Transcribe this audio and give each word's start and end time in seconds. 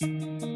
Thank 0.00 0.42
you. 0.42 0.47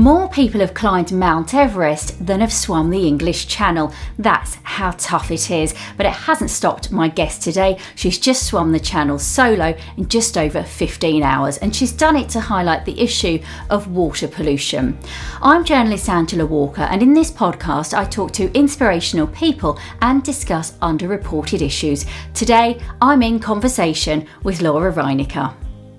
More 0.00 0.30
people 0.30 0.62
have 0.62 0.72
climbed 0.72 1.12
Mount 1.12 1.52
Everest 1.52 2.24
than 2.24 2.40
have 2.40 2.54
swum 2.54 2.88
the 2.88 3.06
English 3.06 3.48
Channel. 3.48 3.92
That's 4.18 4.54
how 4.62 4.92
tough 4.92 5.30
it 5.30 5.50
is. 5.50 5.74
But 5.98 6.06
it 6.06 6.12
hasn't 6.12 6.48
stopped 6.48 6.90
my 6.90 7.06
guest 7.08 7.42
today. 7.42 7.76
She's 7.96 8.18
just 8.18 8.46
swum 8.46 8.72
the 8.72 8.80
Channel 8.80 9.18
solo 9.18 9.76
in 9.98 10.08
just 10.08 10.38
over 10.38 10.62
15 10.62 11.22
hours, 11.22 11.58
and 11.58 11.76
she's 11.76 11.92
done 11.92 12.16
it 12.16 12.30
to 12.30 12.40
highlight 12.40 12.86
the 12.86 12.98
issue 12.98 13.40
of 13.68 13.88
water 13.88 14.26
pollution. 14.26 14.98
I'm 15.42 15.66
journalist 15.66 16.08
Angela 16.08 16.46
Walker, 16.46 16.88
and 16.90 17.02
in 17.02 17.12
this 17.12 17.30
podcast, 17.30 17.92
I 17.92 18.06
talk 18.06 18.32
to 18.32 18.50
inspirational 18.58 19.26
people 19.26 19.78
and 20.00 20.24
discuss 20.24 20.78
underreported 20.78 21.60
issues. 21.60 22.06
Today, 22.32 22.80
I'm 23.02 23.20
in 23.20 23.38
conversation 23.38 24.26
with 24.44 24.62
Laura 24.62 24.94
Reineke. 24.94 25.54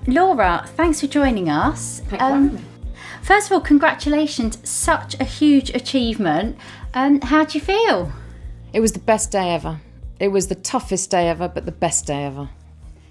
Laura, 0.07 0.65
thanks 0.75 0.99
for 1.01 1.05
joining 1.05 1.51
us. 1.51 2.01
Um, 2.17 2.57
First 3.21 3.47
of 3.47 3.53
all, 3.53 3.61
congratulations! 3.61 4.57
Such 4.67 5.19
a 5.19 5.23
huge 5.23 5.69
achievement. 5.69 6.57
Um, 6.93 7.21
how 7.21 7.45
do 7.45 7.57
you 7.57 7.63
feel? 7.63 8.11
It 8.73 8.79
was 8.79 8.93
the 8.93 8.99
best 8.99 9.31
day 9.31 9.51
ever. 9.51 9.79
It 10.19 10.29
was 10.29 10.47
the 10.47 10.55
toughest 10.55 11.11
day 11.11 11.29
ever, 11.29 11.47
but 11.47 11.65
the 11.65 11.71
best 11.71 12.07
day 12.07 12.23
ever. 12.25 12.49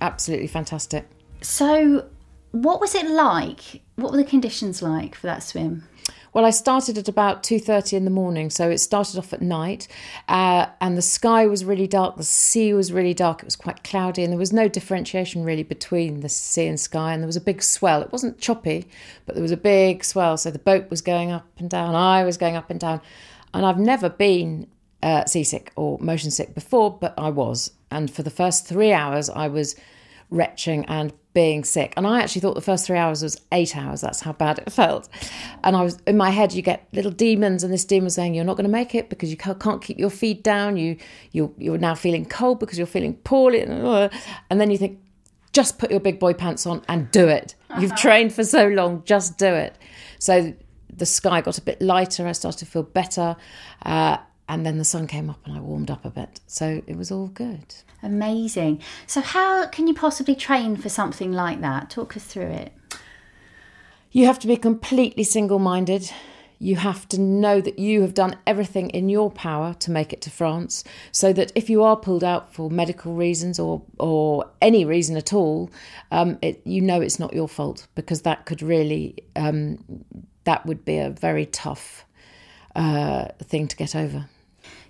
Absolutely 0.00 0.46
fantastic. 0.46 1.08
So, 1.42 2.08
what 2.52 2.80
was 2.80 2.94
it 2.94 3.08
like? 3.08 3.82
What 3.96 4.10
were 4.12 4.18
the 4.18 4.24
conditions 4.24 4.82
like 4.82 5.14
for 5.14 5.26
that 5.26 5.42
swim? 5.42 5.84
Well, 6.32 6.44
I 6.44 6.50
started 6.50 6.96
at 6.96 7.08
about 7.08 7.42
two 7.42 7.58
thirty 7.58 7.96
in 7.96 8.04
the 8.04 8.10
morning, 8.10 8.50
so 8.50 8.70
it 8.70 8.78
started 8.78 9.18
off 9.18 9.32
at 9.32 9.42
night, 9.42 9.88
uh, 10.28 10.66
and 10.80 10.96
the 10.96 11.02
sky 11.02 11.46
was 11.46 11.64
really 11.64 11.88
dark. 11.88 12.16
The 12.16 12.22
sea 12.22 12.72
was 12.72 12.92
really 12.92 13.14
dark. 13.14 13.40
It 13.40 13.46
was 13.46 13.56
quite 13.56 13.82
cloudy, 13.82 14.22
and 14.22 14.32
there 14.32 14.38
was 14.38 14.52
no 14.52 14.68
differentiation 14.68 15.42
really 15.42 15.64
between 15.64 16.20
the 16.20 16.28
sea 16.28 16.66
and 16.66 16.78
sky. 16.78 17.12
And 17.12 17.20
there 17.20 17.26
was 17.26 17.36
a 17.36 17.40
big 17.40 17.62
swell. 17.62 18.00
It 18.00 18.12
wasn't 18.12 18.38
choppy, 18.38 18.86
but 19.26 19.34
there 19.34 19.42
was 19.42 19.50
a 19.50 19.56
big 19.56 20.04
swell. 20.04 20.36
So 20.36 20.52
the 20.52 20.60
boat 20.60 20.88
was 20.88 21.02
going 21.02 21.32
up 21.32 21.46
and 21.58 21.68
down. 21.68 21.96
I 21.96 22.22
was 22.22 22.36
going 22.36 22.54
up 22.54 22.70
and 22.70 22.78
down, 22.78 23.00
and 23.52 23.66
I've 23.66 23.80
never 23.80 24.08
been 24.08 24.68
uh, 25.02 25.24
seasick 25.24 25.72
or 25.74 25.98
motion 25.98 26.30
sick 26.30 26.54
before, 26.54 26.96
but 26.96 27.12
I 27.18 27.30
was. 27.30 27.72
And 27.90 28.08
for 28.08 28.22
the 28.22 28.30
first 28.30 28.68
three 28.68 28.92
hours, 28.92 29.28
I 29.28 29.48
was 29.48 29.74
retching 30.30 30.84
and 30.84 31.12
being 31.32 31.62
sick. 31.64 31.94
And 31.96 32.06
I 32.06 32.20
actually 32.20 32.40
thought 32.40 32.54
the 32.54 32.60
first 32.60 32.86
three 32.86 32.98
hours 32.98 33.22
was 33.22 33.40
eight 33.52 33.76
hours. 33.76 34.00
That's 34.00 34.20
how 34.20 34.32
bad 34.32 34.58
it 34.58 34.72
felt. 34.72 35.08
And 35.62 35.76
I 35.76 35.82
was 35.82 35.98
in 36.06 36.16
my 36.16 36.30
head, 36.30 36.52
you 36.52 36.62
get 36.62 36.88
little 36.92 37.10
demons, 37.10 37.62
and 37.62 37.72
this 37.72 37.84
demon 37.84 38.04
was 38.04 38.14
saying, 38.14 38.34
"You're 38.34 38.44
not 38.44 38.56
going 38.56 38.64
to 38.64 38.70
make 38.70 38.94
it 38.94 39.08
because 39.08 39.30
you 39.30 39.36
can't 39.36 39.82
keep 39.82 39.98
your 39.98 40.10
feet 40.10 40.42
down. 40.42 40.76
You 40.76 40.96
you 41.32 41.54
you're 41.58 41.78
now 41.78 41.94
feeling 41.94 42.24
cold 42.24 42.58
because 42.58 42.78
you're 42.78 42.86
feeling 42.86 43.14
poorly." 43.14 43.60
And 43.62 44.60
then 44.60 44.70
you 44.70 44.78
think, 44.78 44.98
just 45.52 45.78
put 45.78 45.90
your 45.90 46.00
big 46.00 46.18
boy 46.18 46.32
pants 46.32 46.66
on 46.66 46.82
and 46.88 47.10
do 47.10 47.28
it. 47.28 47.54
You've 47.78 47.96
trained 47.96 48.32
for 48.32 48.44
so 48.44 48.68
long, 48.68 49.02
just 49.04 49.38
do 49.38 49.46
it. 49.46 49.76
So 50.18 50.54
the 50.96 51.06
sky 51.06 51.40
got 51.40 51.58
a 51.58 51.62
bit 51.62 51.80
lighter. 51.80 52.26
I 52.26 52.32
started 52.32 52.58
to 52.58 52.66
feel 52.66 52.82
better. 52.82 53.36
Uh, 53.84 54.18
and 54.50 54.66
then 54.66 54.78
the 54.78 54.84
sun 54.84 55.06
came 55.06 55.30
up 55.30 55.38
and 55.46 55.56
I 55.56 55.60
warmed 55.60 55.92
up 55.92 56.04
a 56.04 56.10
bit. 56.10 56.40
So 56.48 56.82
it 56.88 56.96
was 56.96 57.12
all 57.12 57.28
good. 57.28 57.72
Amazing. 58.02 58.82
So, 59.06 59.20
how 59.20 59.66
can 59.68 59.86
you 59.86 59.94
possibly 59.94 60.34
train 60.34 60.76
for 60.76 60.88
something 60.88 61.32
like 61.32 61.60
that? 61.60 61.88
Talk 61.88 62.16
us 62.16 62.24
through 62.24 62.50
it. 62.50 62.72
You 64.10 64.26
have 64.26 64.40
to 64.40 64.48
be 64.48 64.56
completely 64.56 65.22
single 65.22 65.60
minded. 65.60 66.10
You 66.58 66.76
have 66.76 67.08
to 67.10 67.20
know 67.20 67.60
that 67.60 67.78
you 67.78 68.02
have 68.02 68.12
done 68.12 68.36
everything 68.46 68.90
in 68.90 69.08
your 69.08 69.30
power 69.30 69.74
to 69.74 69.90
make 69.90 70.12
it 70.12 70.20
to 70.22 70.30
France, 70.30 70.82
so 71.12 71.32
that 71.32 71.52
if 71.54 71.70
you 71.70 71.84
are 71.84 71.96
pulled 71.96 72.24
out 72.24 72.52
for 72.52 72.70
medical 72.70 73.14
reasons 73.14 73.60
or 73.60 73.82
or 73.98 74.50
any 74.60 74.84
reason 74.84 75.16
at 75.16 75.32
all, 75.32 75.70
um, 76.10 76.38
it, 76.42 76.60
you 76.64 76.80
know 76.80 77.00
it's 77.00 77.20
not 77.20 77.32
your 77.32 77.48
fault 77.48 77.86
because 77.94 78.22
that 78.22 78.46
could 78.46 78.62
really 78.62 79.14
um, 79.36 79.78
that 80.44 80.66
would 80.66 80.84
be 80.84 80.98
a 80.98 81.10
very 81.10 81.46
tough 81.46 82.04
uh, 82.74 83.26
thing 83.44 83.68
to 83.68 83.76
get 83.76 83.94
over. 83.94 84.28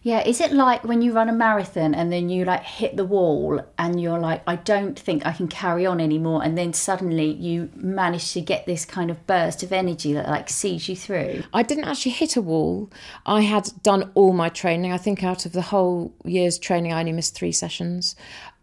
Yeah, 0.02 0.26
is 0.26 0.40
it 0.40 0.52
like 0.52 0.82
when 0.82 1.02
you 1.02 1.12
run 1.12 1.28
a 1.28 1.32
marathon 1.32 1.94
and 1.94 2.10
then 2.10 2.30
you 2.30 2.46
like 2.46 2.62
hit 2.62 2.96
the 2.96 3.04
wall 3.04 3.60
and 3.76 4.00
you're 4.00 4.18
like, 4.18 4.42
I 4.46 4.56
don't 4.56 4.98
think 4.98 5.26
I 5.26 5.32
can 5.32 5.46
carry 5.46 5.84
on 5.84 6.00
anymore, 6.00 6.42
and 6.42 6.56
then 6.56 6.72
suddenly 6.72 7.30
you 7.32 7.70
manage 7.74 8.32
to 8.32 8.40
get 8.40 8.64
this 8.64 8.86
kind 8.86 9.10
of 9.10 9.26
burst 9.26 9.62
of 9.62 9.72
energy 9.72 10.14
that 10.14 10.26
like 10.26 10.48
sees 10.48 10.88
you 10.88 10.96
through? 10.96 11.42
I 11.52 11.62
didn't 11.62 11.84
actually 11.84 12.12
hit 12.12 12.36
a 12.36 12.40
wall. 12.40 12.90
I 13.26 13.42
had 13.42 13.70
done 13.82 14.10
all 14.14 14.32
my 14.32 14.48
training. 14.48 14.90
I 14.90 14.96
think 14.96 15.22
out 15.22 15.44
of 15.44 15.52
the 15.52 15.62
whole 15.62 16.14
year's 16.24 16.58
training, 16.58 16.94
I 16.94 17.00
only 17.00 17.12
missed 17.12 17.34
three 17.34 17.52
sessions, 17.52 18.16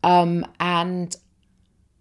um, 0.04 0.44
and 0.60 1.16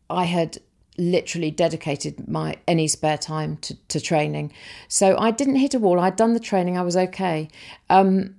I 0.09 0.25
had 0.25 0.59
literally 0.97 1.51
dedicated 1.51 2.27
my 2.27 2.57
any 2.67 2.89
spare 2.89 3.19
time 3.19 3.59
to, 3.59 3.75
to 3.89 4.01
training. 4.01 4.51
So 4.89 5.19
I 5.19 5.31
didn't 5.31 5.57
hit 5.57 5.75
a 5.75 5.79
wall. 5.79 6.01
I'd 6.01 6.17
done 6.17 6.33
the 6.33 6.41
training. 6.41 6.79
I 6.79 6.83
was 6.83 6.97
okay. 6.97 7.51
Um, 7.91 8.37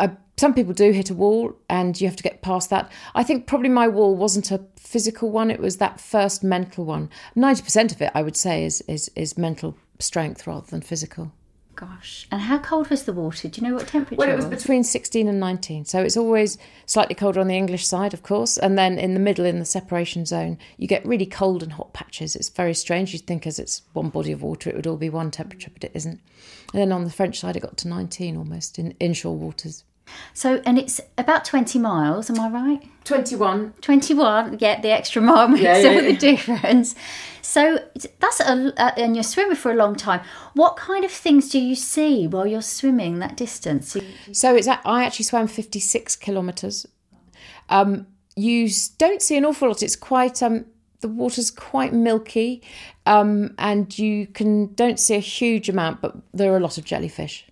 I, 0.00 0.10
some 0.36 0.54
people 0.54 0.72
do 0.72 0.92
hit 0.92 1.10
a 1.10 1.14
wall 1.14 1.56
and 1.68 2.00
you 2.00 2.06
have 2.06 2.16
to 2.16 2.22
get 2.22 2.42
past 2.42 2.70
that. 2.70 2.90
I 3.14 3.22
think 3.22 3.46
probably 3.46 3.68
my 3.68 3.88
wall 3.88 4.16
wasn't 4.16 4.50
a 4.50 4.64
physical 4.76 5.30
one, 5.30 5.50
it 5.50 5.60
was 5.60 5.78
that 5.78 6.00
first 6.00 6.44
mental 6.44 6.84
one. 6.84 7.10
90% 7.36 7.92
of 7.92 8.00
it, 8.00 8.12
I 8.14 8.22
would 8.22 8.36
say, 8.36 8.64
is, 8.64 8.80
is, 8.82 9.10
is 9.16 9.36
mental 9.36 9.76
strength 9.98 10.46
rather 10.46 10.66
than 10.66 10.80
physical. 10.80 11.32
Gosh. 11.78 12.26
And 12.32 12.40
how 12.40 12.58
cold 12.58 12.90
was 12.90 13.04
the 13.04 13.12
water? 13.12 13.46
Do 13.46 13.60
you 13.60 13.68
know 13.68 13.76
what 13.76 13.86
temperature 13.86 14.18
Well, 14.18 14.28
it 14.28 14.34
was, 14.34 14.46
between 14.46 14.82
16 14.82 15.28
and 15.28 15.38
19. 15.38 15.84
So 15.84 16.02
it's 16.02 16.16
always 16.16 16.58
slightly 16.86 17.14
colder 17.14 17.38
on 17.38 17.46
the 17.46 17.56
English 17.56 17.86
side, 17.86 18.12
of 18.12 18.24
course. 18.24 18.58
And 18.58 18.76
then 18.76 18.98
in 18.98 19.14
the 19.14 19.20
middle, 19.20 19.44
in 19.44 19.60
the 19.60 19.64
separation 19.64 20.26
zone, 20.26 20.58
you 20.76 20.88
get 20.88 21.06
really 21.06 21.24
cold 21.24 21.62
and 21.62 21.74
hot 21.74 21.92
patches. 21.92 22.34
It's 22.34 22.48
very 22.48 22.74
strange. 22.74 23.12
You'd 23.12 23.28
think 23.28 23.46
as 23.46 23.60
it's 23.60 23.82
one 23.92 24.08
body 24.08 24.32
of 24.32 24.42
water, 24.42 24.68
it 24.68 24.74
would 24.74 24.88
all 24.88 24.96
be 24.96 25.08
one 25.08 25.30
temperature, 25.30 25.70
but 25.72 25.84
it 25.84 25.92
isn't. 25.94 26.20
And 26.72 26.82
then 26.82 26.90
on 26.90 27.04
the 27.04 27.10
French 27.10 27.38
side, 27.38 27.56
it 27.56 27.60
got 27.60 27.76
to 27.76 27.88
19 27.88 28.36
almost 28.36 28.80
in 28.80 28.90
inshore 28.98 29.36
waters. 29.36 29.84
So, 30.34 30.62
and 30.64 30.78
it's 30.78 31.00
about 31.16 31.44
20 31.44 31.78
miles, 31.78 32.30
am 32.30 32.38
I 32.40 32.48
right? 32.48 32.88
21. 33.04 33.74
21, 33.80 34.58
yeah, 34.60 34.80
the 34.80 34.90
extra 34.90 35.20
mile 35.22 35.48
makes 35.48 35.62
yeah, 35.62 35.78
yeah, 35.78 35.88
all 35.88 36.02
the 36.02 36.16
difference. 36.16 36.94
So, 37.42 37.78
that's 38.20 38.40
a, 38.40 38.72
uh, 38.80 38.92
and 38.96 39.16
you're 39.16 39.22
swimming 39.24 39.56
for 39.56 39.72
a 39.72 39.74
long 39.74 39.96
time. 39.96 40.20
What 40.54 40.76
kind 40.76 41.04
of 41.04 41.10
things 41.10 41.48
do 41.48 41.58
you 41.58 41.74
see 41.74 42.26
while 42.26 42.46
you're 42.46 42.62
swimming 42.62 43.18
that 43.18 43.36
distance? 43.36 43.96
So, 44.32 44.54
it's 44.54 44.68
I 44.68 45.04
actually 45.04 45.24
swam 45.24 45.46
56 45.46 46.16
kilometres. 46.16 46.86
Um, 47.68 48.06
you 48.36 48.68
don't 48.98 49.20
see 49.20 49.36
an 49.36 49.44
awful 49.44 49.68
lot. 49.68 49.82
It's 49.82 49.96
quite, 49.96 50.42
um, 50.42 50.66
the 51.00 51.08
water's 51.08 51.50
quite 51.50 51.92
milky 51.92 52.62
um, 53.06 53.54
and 53.58 53.96
you 53.98 54.26
can 54.26 54.74
don't 54.74 55.00
see 55.00 55.14
a 55.14 55.20
huge 55.20 55.68
amount, 55.68 56.00
but 56.00 56.16
there 56.34 56.52
are 56.52 56.56
a 56.56 56.60
lot 56.60 56.78
of 56.78 56.84
jellyfish 56.84 57.47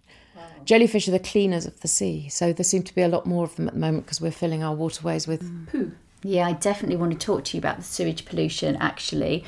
jellyfish 0.66 1.08
are 1.08 1.12
the 1.12 1.18
cleaners 1.18 1.64
of 1.64 1.80
the 1.80 1.88
sea, 1.88 2.28
so 2.28 2.52
there 2.52 2.64
seem 2.64 2.82
to 2.82 2.94
be 2.94 3.02
a 3.02 3.08
lot 3.08 3.24
more 3.24 3.44
of 3.44 3.56
them 3.56 3.68
at 3.68 3.74
the 3.74 3.80
moment 3.80 4.04
because 4.04 4.20
we're 4.20 4.30
filling 4.30 4.62
our 4.62 4.74
waterways 4.74 5.26
with 5.26 5.42
mm. 5.42 5.66
poo. 5.68 5.92
Yeah, 6.22 6.46
I 6.46 6.52
definitely 6.52 6.96
want 6.96 7.12
to 7.12 7.18
talk 7.18 7.44
to 7.44 7.56
you 7.56 7.60
about 7.60 7.78
the 7.78 7.84
sewage 7.84 8.24
pollution 8.24 8.76
actually. 8.76 9.44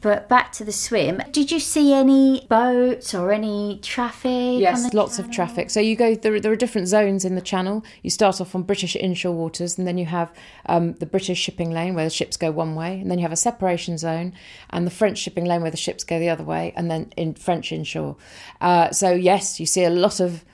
But 0.00 0.28
back 0.28 0.52
to 0.52 0.64
the 0.64 0.72
swim. 0.72 1.22
Did 1.30 1.50
you 1.50 1.58
see 1.58 1.94
any 1.94 2.46
boats 2.50 3.14
or 3.14 3.32
any 3.32 3.78
traffic? 3.82 4.60
Yes, 4.60 4.92
lots 4.92 5.16
channel? 5.16 5.30
of 5.30 5.34
traffic. 5.34 5.70
So 5.70 5.80
you 5.80 5.96
go. 5.96 6.14
There, 6.14 6.38
there 6.40 6.52
are 6.52 6.56
different 6.56 6.88
zones 6.88 7.24
in 7.24 7.36
the 7.36 7.40
channel. 7.40 7.82
You 8.02 8.10
start 8.10 8.38
off 8.38 8.54
on 8.54 8.64
British 8.64 8.96
inshore 8.96 9.32
waters, 9.32 9.78
and 9.78 9.86
then 9.86 9.96
you 9.96 10.04
have 10.04 10.30
um, 10.66 10.92
the 10.94 11.06
British 11.06 11.38
shipping 11.38 11.70
lane 11.70 11.94
where 11.94 12.04
the 12.04 12.10
ships 12.10 12.36
go 12.36 12.50
one 12.50 12.74
way, 12.74 13.00
and 13.00 13.10
then 13.10 13.16
you 13.16 13.22
have 13.22 13.32
a 13.32 13.36
separation 13.36 13.96
zone, 13.96 14.34
and 14.68 14.86
the 14.86 14.90
French 14.90 15.16
shipping 15.16 15.46
lane 15.46 15.62
where 15.62 15.70
the 15.70 15.78
ships 15.78 16.04
go 16.04 16.18
the 16.18 16.28
other 16.28 16.44
way, 16.44 16.74
and 16.76 16.90
then 16.90 17.10
in 17.16 17.32
French 17.32 17.72
inshore. 17.72 18.16
Uh, 18.60 18.90
so 18.90 19.10
yes, 19.10 19.58
you 19.58 19.64
see 19.64 19.84
a 19.84 19.90
lot 19.90 20.20
of 20.20 20.44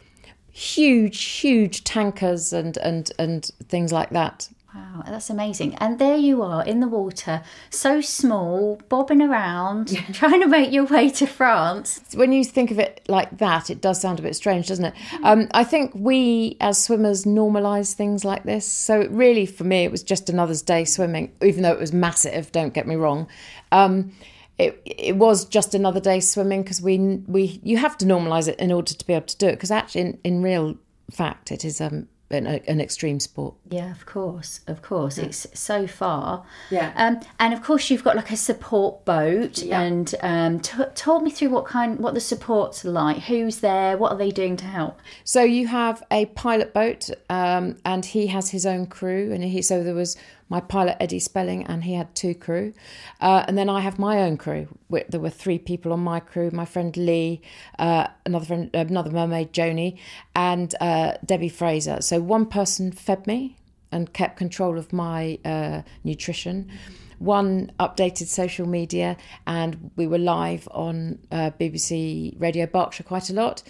huge, 0.52 1.22
huge 1.22 1.84
tankers 1.84 2.52
and 2.52 2.76
and 2.78 3.10
and 3.18 3.44
things 3.68 3.92
like 3.92 4.10
that. 4.10 4.48
Wow, 4.72 5.02
that's 5.04 5.30
amazing. 5.30 5.74
And 5.76 5.98
there 5.98 6.16
you 6.16 6.42
are 6.42 6.64
in 6.64 6.78
the 6.78 6.86
water, 6.86 7.42
so 7.70 8.00
small, 8.00 8.80
bobbing 8.88 9.20
around, 9.20 9.90
yeah. 9.90 10.02
trying 10.12 10.40
to 10.42 10.46
make 10.46 10.70
your 10.70 10.84
way 10.84 11.10
to 11.10 11.26
France. 11.26 12.00
When 12.14 12.30
you 12.30 12.44
think 12.44 12.70
of 12.70 12.78
it 12.78 13.00
like 13.08 13.38
that, 13.38 13.68
it 13.68 13.80
does 13.80 14.00
sound 14.00 14.20
a 14.20 14.22
bit 14.22 14.36
strange, 14.36 14.68
doesn't 14.68 14.84
it? 14.84 14.94
Um, 15.24 15.48
I 15.52 15.64
think 15.64 15.90
we 15.94 16.56
as 16.60 16.80
swimmers 16.80 17.24
normalise 17.24 17.94
things 17.94 18.24
like 18.24 18.44
this. 18.44 18.64
So, 18.64 19.08
really, 19.08 19.44
for 19.44 19.64
me, 19.64 19.82
it 19.84 19.90
was 19.90 20.04
just 20.04 20.30
another 20.30 20.54
day 20.54 20.84
swimming, 20.84 21.32
even 21.42 21.64
though 21.64 21.72
it 21.72 21.80
was 21.80 21.92
massive, 21.92 22.52
don't 22.52 22.72
get 22.72 22.86
me 22.86 22.94
wrong. 22.94 23.26
Um, 23.72 24.12
it 24.60 24.82
it 24.84 25.16
was 25.16 25.44
just 25.44 25.74
another 25.74 26.00
day 26.00 26.20
swimming 26.20 26.62
because 26.62 26.82
we 26.82 26.98
we 27.26 27.60
you 27.62 27.76
have 27.78 27.96
to 27.98 28.06
normalize 28.06 28.48
it 28.48 28.58
in 28.58 28.70
order 28.72 28.94
to 28.94 29.06
be 29.06 29.14
able 29.14 29.26
to 29.26 29.38
do 29.38 29.46
it 29.46 29.52
because 29.52 29.70
actually 29.70 30.02
in, 30.02 30.18
in 30.24 30.42
real 30.42 30.76
fact 31.10 31.50
it 31.50 31.64
is 31.64 31.80
um 31.80 32.08
an, 32.32 32.46
an, 32.46 32.80
extreme 32.80 33.18
sport. 33.18 33.54
Yeah, 33.68 33.90
of 33.90 34.06
course, 34.06 34.60
of 34.68 34.82
course. 34.82 35.18
Yeah. 35.18 35.24
It's 35.24 35.46
so 35.52 35.86
far. 35.86 36.44
Yeah. 36.70 36.92
Um, 36.94 37.20
and 37.40 37.52
of 37.52 37.62
course, 37.62 37.90
you've 37.90 38.04
got 38.04 38.14
like 38.14 38.30
a 38.30 38.36
support 38.36 39.04
boat. 39.04 39.62
Yeah. 39.62 39.80
And 39.80 40.14
um, 40.22 40.60
t- 40.60 40.84
talk 40.94 41.22
me 41.22 41.30
through 41.30 41.50
what 41.50 41.64
kind, 41.66 41.98
what 41.98 42.14
the 42.14 42.20
support's 42.20 42.84
like. 42.84 43.18
Who's 43.24 43.58
there? 43.58 43.96
What 43.96 44.12
are 44.12 44.18
they 44.18 44.30
doing 44.30 44.56
to 44.58 44.64
help? 44.64 45.00
So 45.24 45.42
you 45.42 45.66
have 45.66 46.02
a 46.10 46.26
pilot 46.26 46.72
boat, 46.72 47.10
um, 47.28 47.76
and 47.84 48.04
he 48.04 48.28
has 48.28 48.50
his 48.50 48.64
own 48.64 48.86
crew, 48.86 49.32
and 49.32 49.42
he 49.42 49.60
so 49.60 49.82
there 49.82 49.94
was 49.94 50.16
my 50.50 50.60
pilot 50.60 50.96
Eddie 51.00 51.20
Spelling, 51.20 51.64
and 51.64 51.84
he 51.84 51.94
had 51.94 52.14
two 52.14 52.34
crew. 52.34 52.74
Uh, 53.20 53.44
and 53.48 53.56
then 53.56 53.70
I 53.70 53.80
have 53.80 53.98
my 53.98 54.18
own 54.18 54.36
crew. 54.36 54.68
There 55.08 55.20
were 55.20 55.30
three 55.30 55.58
people 55.58 55.92
on 55.94 56.00
my 56.00 56.20
crew: 56.20 56.50
my 56.52 56.66
friend 56.66 56.94
Lee, 56.96 57.40
uh, 57.78 58.08
another 58.26 58.44
friend, 58.44 58.70
another 58.74 59.10
mermaid 59.10 59.54
Joni, 59.54 59.96
and 60.34 60.74
uh, 60.80 61.14
Debbie 61.24 61.48
Fraser. 61.48 62.02
So 62.02 62.20
one 62.20 62.44
person 62.44 62.92
fed 62.92 63.26
me 63.26 63.56
and 63.92 64.12
kept 64.12 64.36
control 64.36 64.76
of 64.76 64.92
my 64.92 65.38
uh, 65.44 65.82
nutrition. 66.04 66.68
One 67.18 67.70
updated 67.78 68.26
social 68.26 68.66
media, 68.66 69.16
and 69.46 69.90
we 69.96 70.06
were 70.06 70.18
live 70.18 70.68
on 70.72 71.18
uh, 71.30 71.50
BBC 71.60 72.34
Radio 72.40 72.66
Berkshire 72.66 73.04
quite 73.04 73.30
a 73.30 73.34
lot 73.34 73.62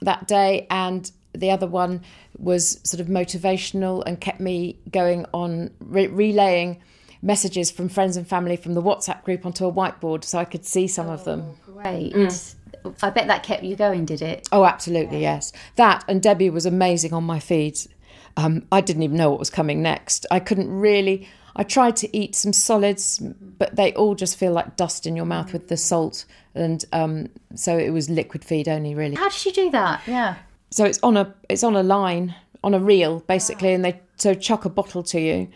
that 0.00 0.26
day. 0.26 0.66
And 0.70 1.10
the 1.34 1.50
other 1.50 1.66
one 1.66 2.02
was 2.38 2.80
sort 2.84 3.00
of 3.00 3.06
motivational 3.08 4.02
and 4.06 4.20
kept 4.20 4.40
me 4.40 4.78
going 4.90 5.26
on 5.32 5.70
re- 5.80 6.06
relaying 6.06 6.80
messages 7.22 7.70
from 7.70 7.88
friends 7.88 8.16
and 8.16 8.28
family 8.28 8.56
from 8.56 8.74
the 8.74 8.82
WhatsApp 8.82 9.24
group 9.24 9.46
onto 9.46 9.66
a 9.66 9.72
whiteboard 9.72 10.24
so 10.24 10.38
I 10.38 10.44
could 10.44 10.64
see 10.64 10.86
some 10.86 11.08
oh, 11.08 11.14
of 11.14 11.24
them. 11.24 11.42
Oh, 11.68 11.72
great. 11.72 12.12
Mm. 12.12 12.54
I 13.02 13.10
bet 13.10 13.28
that 13.28 13.42
kept 13.42 13.62
you 13.62 13.76
going, 13.76 14.04
did 14.04 14.20
it? 14.20 14.46
Oh, 14.52 14.64
absolutely, 14.64 15.22
yeah. 15.22 15.34
yes. 15.34 15.52
That 15.76 16.04
and 16.06 16.22
Debbie 16.22 16.50
was 16.50 16.66
amazing 16.66 17.12
on 17.14 17.24
my 17.24 17.40
feeds. 17.40 17.88
Um, 18.36 18.66
I 18.70 18.80
didn't 18.80 19.02
even 19.04 19.16
know 19.16 19.30
what 19.30 19.38
was 19.38 19.50
coming 19.50 19.80
next. 19.82 20.26
I 20.30 20.40
couldn't 20.40 20.70
really. 20.70 21.28
I 21.56 21.62
tried 21.62 21.96
to 21.96 22.16
eat 22.16 22.34
some 22.34 22.52
solids, 22.52 23.20
but 23.20 23.76
they 23.76 23.92
all 23.94 24.16
just 24.16 24.36
feel 24.36 24.52
like 24.52 24.76
dust 24.76 25.06
in 25.06 25.14
your 25.14 25.24
mouth 25.24 25.52
with 25.52 25.68
the 25.68 25.76
salt, 25.76 26.24
and 26.54 26.84
um, 26.92 27.28
so 27.54 27.78
it 27.78 27.90
was 27.90 28.10
liquid 28.10 28.44
feed 28.44 28.68
only, 28.68 28.94
really. 28.94 29.14
How 29.14 29.28
did 29.28 29.46
you 29.46 29.52
do 29.52 29.70
that? 29.70 30.02
Yeah. 30.06 30.36
So 30.74 30.84
it's 30.84 30.98
on 31.04 31.16
a 31.16 31.32
it's 31.48 31.62
on 31.62 31.76
a 31.76 31.84
line 31.84 32.34
on 32.64 32.74
a 32.74 32.80
reel 32.80 33.20
basically, 33.28 33.74
and 33.74 33.84
they 33.84 34.00
so 34.16 34.34
chuck 34.34 34.64
a 34.64 34.68
bottle 34.68 35.04
to 35.04 35.20
you 35.20 35.48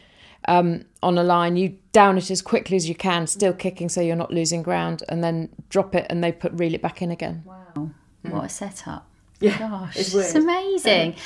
um, 0.47 0.85
on 1.03 1.19
a 1.19 1.25
line. 1.25 1.56
You 1.56 1.76
down 1.91 2.19
it 2.19 2.31
as 2.31 2.41
quickly 2.41 2.76
as 2.76 2.88
you 2.88 2.94
can, 2.94 3.26
still 3.26 3.53
kicking, 3.53 3.88
so 3.88 4.00
you're 4.00 4.15
not 4.15 4.31
losing 4.31 4.62
ground, 4.62 5.03
and 5.09 5.25
then 5.25 5.49
drop 5.70 5.97
it, 5.97 6.06
and 6.09 6.23
they 6.23 6.31
put 6.31 6.53
reel 6.53 6.73
it 6.73 6.82
back 6.82 7.03
in 7.03 7.11
again. 7.11 7.43
Wow, 7.44 7.56
mm. 7.75 7.93
what 8.31 8.44
a 8.44 8.49
setup! 8.49 9.09
Yeah, 9.41 9.59
Gosh, 9.59 9.97
it's, 9.97 10.15
it's 10.15 10.37
amazing. 10.37 11.17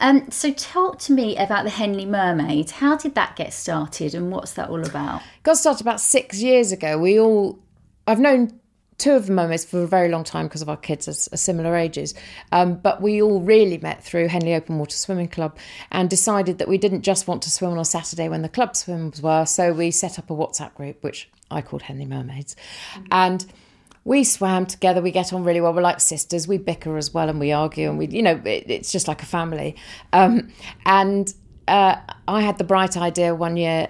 Um, 0.00 0.30
so, 0.30 0.50
talk 0.50 0.98
to 1.00 1.12
me 1.12 1.36
about 1.36 1.64
the 1.64 1.70
Henley 1.70 2.06
Mermaid. 2.06 2.70
How 2.70 2.96
did 2.96 3.14
that 3.16 3.36
get 3.36 3.52
started, 3.52 4.14
and 4.14 4.32
what's 4.32 4.54
that 4.54 4.70
all 4.70 4.82
about? 4.82 5.20
Got 5.42 5.58
started 5.58 5.82
about 5.82 6.00
six 6.00 6.40
years 6.40 6.72
ago. 6.72 6.96
We 6.96 7.20
all, 7.20 7.58
I've 8.06 8.18
known 8.18 8.61
two 9.02 9.14
of 9.14 9.26
the 9.26 9.32
mermaids 9.32 9.64
for 9.64 9.82
a 9.82 9.86
very 9.86 10.08
long 10.08 10.22
time 10.22 10.46
because 10.46 10.62
of 10.62 10.68
our 10.68 10.76
kids 10.76 11.08
are, 11.08 11.34
are 11.34 11.36
similar 11.36 11.74
ages. 11.74 12.14
Um, 12.52 12.76
but 12.76 13.02
we 13.02 13.20
all 13.20 13.40
really 13.40 13.78
met 13.78 14.04
through 14.04 14.28
Henley 14.28 14.54
Open 14.54 14.78
Water 14.78 14.96
Swimming 14.96 15.26
Club 15.26 15.58
and 15.90 16.08
decided 16.08 16.58
that 16.58 16.68
we 16.68 16.78
didn't 16.78 17.02
just 17.02 17.26
want 17.26 17.42
to 17.42 17.50
swim 17.50 17.72
on 17.72 17.78
a 17.78 17.84
Saturday 17.84 18.28
when 18.28 18.42
the 18.42 18.48
club 18.48 18.76
swims 18.76 19.20
were. 19.20 19.44
So 19.44 19.72
we 19.72 19.90
set 19.90 20.20
up 20.20 20.30
a 20.30 20.34
WhatsApp 20.34 20.74
group, 20.74 21.02
which 21.02 21.28
I 21.50 21.62
called 21.62 21.82
Henley 21.82 22.06
Mermaids. 22.06 22.54
Mm-hmm. 22.92 23.06
And 23.10 23.46
we 24.04 24.22
swam 24.22 24.66
together. 24.66 25.02
We 25.02 25.10
get 25.10 25.32
on 25.32 25.42
really 25.42 25.60
well. 25.60 25.74
We're 25.74 25.82
like 25.82 26.00
sisters. 26.00 26.46
We 26.46 26.58
bicker 26.58 26.96
as 26.96 27.12
well 27.12 27.28
and 27.28 27.40
we 27.40 27.50
argue 27.50 27.88
and 27.88 27.98
we, 27.98 28.06
you 28.06 28.22
know, 28.22 28.40
it, 28.44 28.64
it's 28.68 28.92
just 28.92 29.08
like 29.08 29.22
a 29.24 29.26
family. 29.26 29.74
Um, 30.12 30.52
and 30.86 31.34
uh, 31.66 31.96
I 32.28 32.42
had 32.42 32.58
the 32.58 32.64
bright 32.64 32.96
idea 32.96 33.34
one 33.34 33.56
year 33.56 33.88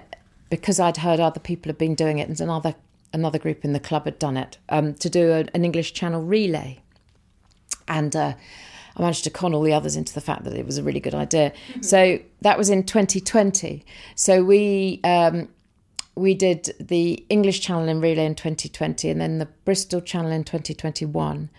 because 0.49 0.79
I'd 0.79 0.97
heard 0.97 1.19
other 1.19 1.39
people 1.39 1.69
had 1.69 1.77
been 1.77 1.93
doing 1.93 2.17
it 2.17 2.29
and 2.29 2.41
another 2.41 2.73
another 3.13 3.39
group 3.39 3.63
in 3.63 3.73
the 3.73 3.79
club 3.79 4.05
had 4.05 4.19
done 4.19 4.37
it 4.37 4.57
um, 4.69 4.93
to 4.95 5.09
do 5.09 5.31
a, 5.31 5.45
an 5.53 5.63
English 5.63 5.93
Channel 5.93 6.23
relay, 6.23 6.79
and 7.87 8.15
uh, 8.15 8.33
I 8.95 9.01
managed 9.01 9.23
to 9.25 9.29
con 9.29 9.53
all 9.53 9.61
the 9.61 9.73
others 9.73 9.95
into 9.95 10.13
the 10.13 10.21
fact 10.21 10.43
that 10.43 10.53
it 10.53 10.65
was 10.65 10.77
a 10.77 10.83
really 10.83 10.99
good 10.99 11.15
idea. 11.15 11.51
Mm-hmm. 11.51 11.81
So 11.81 12.19
that 12.41 12.57
was 12.57 12.69
in 12.69 12.83
2020. 12.83 13.85
So 14.15 14.43
we 14.43 14.99
um, 15.03 15.49
we 16.15 16.33
did 16.35 16.75
the 16.79 17.25
English 17.29 17.61
Channel 17.61 17.87
in 17.87 18.01
relay 18.01 18.25
in 18.25 18.35
2020, 18.35 19.09
and 19.09 19.21
then 19.21 19.39
the 19.39 19.47
Bristol 19.65 20.01
Channel 20.01 20.31
in 20.31 20.43
2021, 20.43 21.49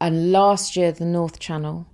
and 0.00 0.32
last 0.32 0.76
year 0.76 0.92
the 0.92 1.04
North 1.04 1.38
Channel, 1.38 1.86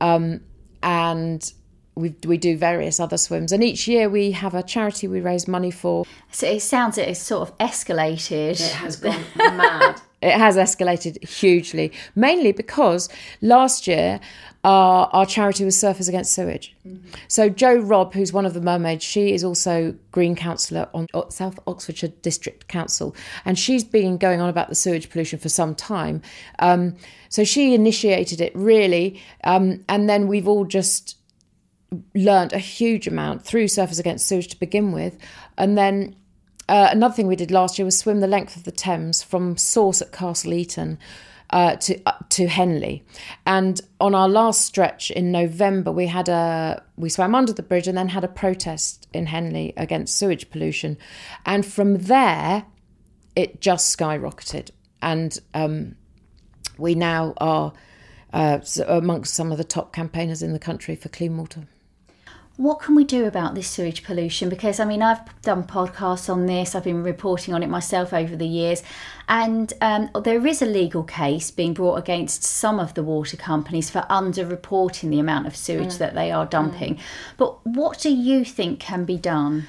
um, 0.00 0.40
and 0.82 1.52
we 1.94 2.14
we 2.24 2.36
do 2.36 2.56
various 2.56 2.98
other 2.98 3.16
swims, 3.16 3.52
and 3.52 3.62
each 3.62 3.86
year 3.86 4.08
we 4.08 4.32
have 4.32 4.54
a 4.54 4.62
charity 4.62 5.08
we 5.08 5.20
raise 5.20 5.46
money 5.46 5.70
for. 5.70 6.04
So 6.30 6.46
it 6.46 6.60
sounds 6.60 6.98
it 6.98 7.08
has 7.08 7.20
sort 7.20 7.48
of 7.48 7.58
escalated. 7.58 8.60
It 8.60 8.72
has 8.72 8.96
gone 8.96 9.24
mad. 9.36 10.00
It 10.22 10.38
has 10.38 10.56
escalated 10.56 11.28
hugely, 11.28 11.90
mainly 12.14 12.52
because 12.52 13.08
last 13.40 13.88
year 13.88 14.20
our, 14.64 15.10
our 15.12 15.26
charity 15.26 15.64
was 15.64 15.76
Surfers 15.76 16.08
Against 16.08 16.32
Sewage. 16.32 16.74
Mm-hmm. 16.86 17.08
So 17.26 17.48
Jo 17.48 17.74
Robb, 17.74 18.14
who's 18.14 18.32
one 18.32 18.46
of 18.46 18.54
the 18.54 18.60
mermaids, 18.60 19.02
she 19.02 19.32
is 19.32 19.42
also 19.42 19.94
Green 20.12 20.36
Councillor 20.36 20.88
on 20.94 21.08
South 21.30 21.58
Oxfordshire 21.66 22.12
District 22.22 22.68
Council, 22.68 23.16
and 23.44 23.58
she's 23.58 23.82
been 23.82 24.16
going 24.16 24.40
on 24.40 24.48
about 24.48 24.68
the 24.68 24.76
sewage 24.76 25.10
pollution 25.10 25.38
for 25.38 25.48
some 25.48 25.74
time. 25.74 26.22
Um, 26.60 26.94
so 27.28 27.42
she 27.42 27.74
initiated 27.74 28.40
it 28.40 28.54
really, 28.54 29.20
um, 29.42 29.84
and 29.88 30.08
then 30.08 30.28
we've 30.28 30.46
all 30.46 30.64
just 30.64 31.16
learned 32.14 32.52
a 32.52 32.58
huge 32.58 33.06
amount 33.06 33.44
through 33.44 33.64
Surfers 33.64 34.00
Against 34.00 34.26
Sewage 34.26 34.48
to 34.48 34.58
begin 34.58 34.92
with. 34.92 35.18
And 35.56 35.76
then 35.76 36.16
uh, 36.68 36.88
another 36.90 37.14
thing 37.14 37.26
we 37.26 37.36
did 37.36 37.50
last 37.50 37.78
year 37.78 37.84
was 37.84 37.98
swim 37.98 38.20
the 38.20 38.26
length 38.26 38.56
of 38.56 38.64
the 38.64 38.72
Thames 38.72 39.22
from 39.22 39.56
Source 39.56 40.00
at 40.02 40.12
Castle 40.12 40.52
Eaton. 40.52 40.98
Uh, 41.50 41.76
to 41.76 42.00
uh, 42.06 42.12
to 42.30 42.46
Henley, 42.46 43.04
and 43.44 43.82
on 44.00 44.14
our 44.14 44.26
last 44.26 44.62
stretch 44.62 45.10
in 45.10 45.30
November, 45.30 45.92
we 45.92 46.06
had 46.06 46.30
a 46.30 46.82
we 46.96 47.10
swam 47.10 47.34
under 47.34 47.52
the 47.52 47.62
bridge 47.62 47.86
and 47.86 47.98
then 47.98 48.08
had 48.08 48.24
a 48.24 48.28
protest 48.28 49.06
in 49.12 49.26
Henley 49.26 49.74
against 49.76 50.16
sewage 50.16 50.48
pollution, 50.48 50.96
and 51.44 51.66
from 51.66 51.98
there, 51.98 52.64
it 53.36 53.60
just 53.60 53.94
skyrocketed, 53.94 54.70
and 55.02 55.38
um, 55.52 55.94
we 56.78 56.94
now 56.94 57.34
are 57.36 57.74
uh, 58.32 58.60
amongst 58.88 59.34
some 59.34 59.52
of 59.52 59.58
the 59.58 59.64
top 59.64 59.92
campaigners 59.92 60.42
in 60.42 60.54
the 60.54 60.58
country 60.58 60.96
for 60.96 61.10
clean 61.10 61.36
water 61.36 61.66
what 62.62 62.80
can 62.80 62.94
we 62.94 63.02
do 63.02 63.24
about 63.26 63.56
this 63.56 63.66
sewage 63.66 64.04
pollution? 64.04 64.48
Because 64.48 64.78
I 64.78 64.84
mean, 64.84 65.02
I've 65.02 65.42
done 65.42 65.64
podcasts 65.64 66.30
on 66.30 66.46
this, 66.46 66.74
I've 66.74 66.84
been 66.84 67.02
reporting 67.02 67.54
on 67.54 67.62
it 67.62 67.68
myself 67.68 68.12
over 68.12 68.36
the 68.36 68.46
years, 68.46 68.84
and 69.28 69.72
um, 69.80 70.10
there 70.22 70.46
is 70.46 70.62
a 70.62 70.66
legal 70.66 71.02
case 71.02 71.50
being 71.50 71.74
brought 71.74 71.96
against 71.96 72.44
some 72.44 72.78
of 72.78 72.94
the 72.94 73.02
water 73.02 73.36
companies 73.36 73.90
for 73.90 74.06
under-reporting 74.08 75.10
the 75.10 75.18
amount 75.18 75.48
of 75.48 75.56
sewage 75.56 75.94
mm. 75.94 75.98
that 75.98 76.14
they 76.14 76.30
are 76.30 76.46
dumping. 76.46 76.94
Mm. 76.94 77.00
But 77.36 77.66
what 77.66 77.98
do 77.98 78.10
you 78.14 78.44
think 78.44 78.78
can 78.78 79.04
be 79.04 79.16
done? 79.16 79.66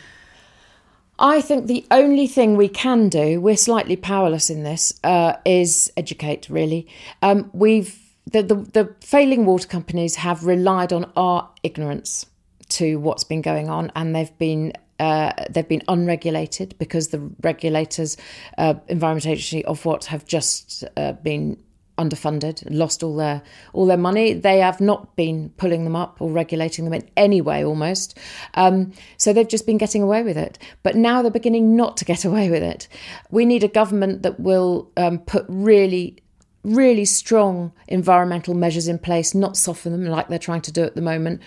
I 1.17 1.41
think 1.41 1.65
the 1.65 1.85
only 1.89 2.27
thing 2.27 2.57
we 2.57 2.67
can 2.67 3.09
do, 3.09 3.41
we're 3.41 3.57
slightly 3.57 3.95
powerless 3.95 4.49
in 4.51 4.63
this, 4.63 4.99
uh, 5.03 5.33
is 5.45 5.91
educate. 5.97 6.47
Really, 6.47 6.87
um, 7.23 7.49
we've 7.53 7.99
the, 8.29 8.43
the 8.43 8.55
the 8.55 8.95
failing 8.99 9.47
water 9.47 9.67
companies 9.67 10.17
have 10.17 10.45
relied 10.45 10.93
on 10.93 11.11
our 11.15 11.49
ignorance 11.63 12.27
to 12.73 12.97
what's 12.97 13.23
been 13.23 13.41
going 13.41 13.69
on, 13.69 13.91
and 13.95 14.15
they've 14.15 14.37
been 14.37 14.73
uh, 14.99 15.31
they've 15.49 15.67
been 15.67 15.83
unregulated 15.87 16.75
because 16.77 17.09
the 17.09 17.19
regulators, 17.41 18.15
uh, 18.57 18.75
Environment 18.87 19.25
Agency 19.25 19.63
Ofwat 19.63 20.05
have 20.05 20.25
just 20.25 20.83
uh, 20.95 21.13
been 21.13 21.61
underfunded, 21.97 22.63
lost 22.69 23.03
all 23.03 23.15
their 23.15 23.41
all 23.73 23.85
their 23.85 23.97
money. 23.97 24.33
They 24.33 24.59
have 24.59 24.79
not 24.81 25.15
been 25.15 25.49
pulling 25.57 25.83
them 25.83 25.95
up 25.95 26.21
or 26.21 26.31
regulating 26.31 26.85
them 26.85 26.93
in 26.93 27.09
any 27.17 27.41
way, 27.41 27.63
almost. 27.63 28.17
Um, 28.55 28.93
so 29.17 29.33
they've 29.33 29.47
just 29.47 29.65
been 29.65 29.77
getting 29.77 30.01
away 30.01 30.23
with 30.23 30.37
it. 30.37 30.57
But 30.81 30.95
now 30.95 31.21
they're 31.21 31.31
beginning 31.31 31.75
not 31.75 31.97
to 31.97 32.05
get 32.05 32.25
away 32.29 32.49
with 32.49 32.63
it. 32.63 32.87
We 33.29 33.45
need 33.45 33.63
a 33.63 33.67
government 33.67 34.23
that 34.23 34.39
will 34.39 34.91
um, 34.97 35.19
put 35.19 35.45
really 35.47 36.22
really 36.63 37.05
strong 37.05 37.71
environmental 37.87 38.53
measures 38.53 38.87
in 38.87 38.97
place, 38.97 39.35
not 39.35 39.57
soften 39.57 39.91
them 39.91 40.05
like 40.05 40.29
they're 40.29 40.39
trying 40.39 40.61
to 40.61 40.71
do 40.71 40.83
at 40.83 40.95
the 40.95 41.01
moment. 41.01 41.41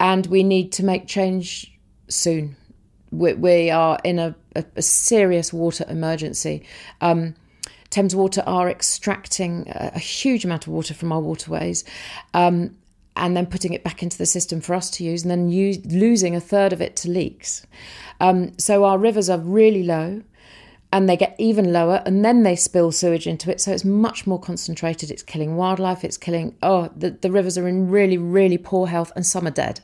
And 0.00 0.26
we 0.26 0.42
need 0.42 0.72
to 0.72 0.84
make 0.84 1.06
change 1.06 1.72
soon. 2.08 2.56
We, 3.10 3.34
we 3.34 3.70
are 3.70 3.98
in 4.04 4.18
a, 4.18 4.34
a, 4.56 4.64
a, 4.76 4.82
serious 4.82 5.52
water 5.52 5.84
emergency. 5.88 6.64
Um, 7.02 7.34
Thames 7.90 8.16
Water 8.16 8.42
are 8.46 8.70
extracting 8.70 9.68
a, 9.68 9.92
a, 9.96 9.98
huge 9.98 10.46
amount 10.46 10.66
of 10.66 10.72
water 10.72 10.94
from 10.94 11.12
our 11.12 11.20
waterways. 11.20 11.84
Um, 12.32 12.76
and 13.14 13.36
then 13.36 13.44
putting 13.44 13.74
it 13.74 13.84
back 13.84 14.02
into 14.02 14.16
the 14.16 14.24
system 14.24 14.62
for 14.62 14.74
us 14.74 14.88
to 14.88 15.04
use, 15.04 15.22
and 15.22 15.30
then 15.30 15.50
use, 15.50 15.84
losing 15.84 16.34
a 16.34 16.40
third 16.40 16.72
of 16.72 16.80
it 16.80 16.96
to 16.96 17.10
leaks. 17.10 17.66
Um, 18.20 18.58
so 18.58 18.84
our 18.84 18.96
rivers 18.96 19.28
are 19.28 19.38
really 19.38 19.82
low 19.82 20.22
and 20.92 21.08
they 21.08 21.16
get 21.16 21.34
even 21.38 21.72
lower 21.72 22.02
and 22.04 22.24
then 22.24 22.42
they 22.42 22.54
spill 22.54 22.92
sewage 22.92 23.26
into 23.26 23.50
it. 23.50 23.60
So 23.60 23.72
it's 23.72 23.84
much 23.84 24.26
more 24.26 24.38
concentrated. 24.38 25.10
It's 25.10 25.22
killing 25.22 25.56
wildlife. 25.56 26.04
It's 26.04 26.18
killing 26.18 26.54
oh 26.62 26.90
the, 26.94 27.10
the 27.10 27.30
rivers 27.30 27.56
are 27.58 27.66
in 27.66 27.90
really 27.90 28.18
really 28.18 28.58
poor 28.58 28.86
health 28.86 29.10
and 29.16 29.26
some 29.26 29.46
are 29.46 29.50
dead. 29.50 29.80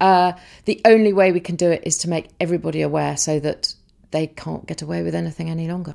Uh, 0.00 0.32
the 0.64 0.80
only 0.84 1.12
way 1.12 1.32
we 1.32 1.40
can 1.40 1.56
do 1.56 1.70
it 1.70 1.82
is 1.84 1.96
to 1.98 2.08
make 2.08 2.28
everybody 2.40 2.82
aware 2.82 3.16
so 3.16 3.38
that 3.40 3.74
they 4.10 4.26
can't 4.26 4.66
get 4.66 4.82
away 4.82 5.02
with 5.02 5.14
anything 5.14 5.50
any 5.50 5.68
longer. 5.68 5.94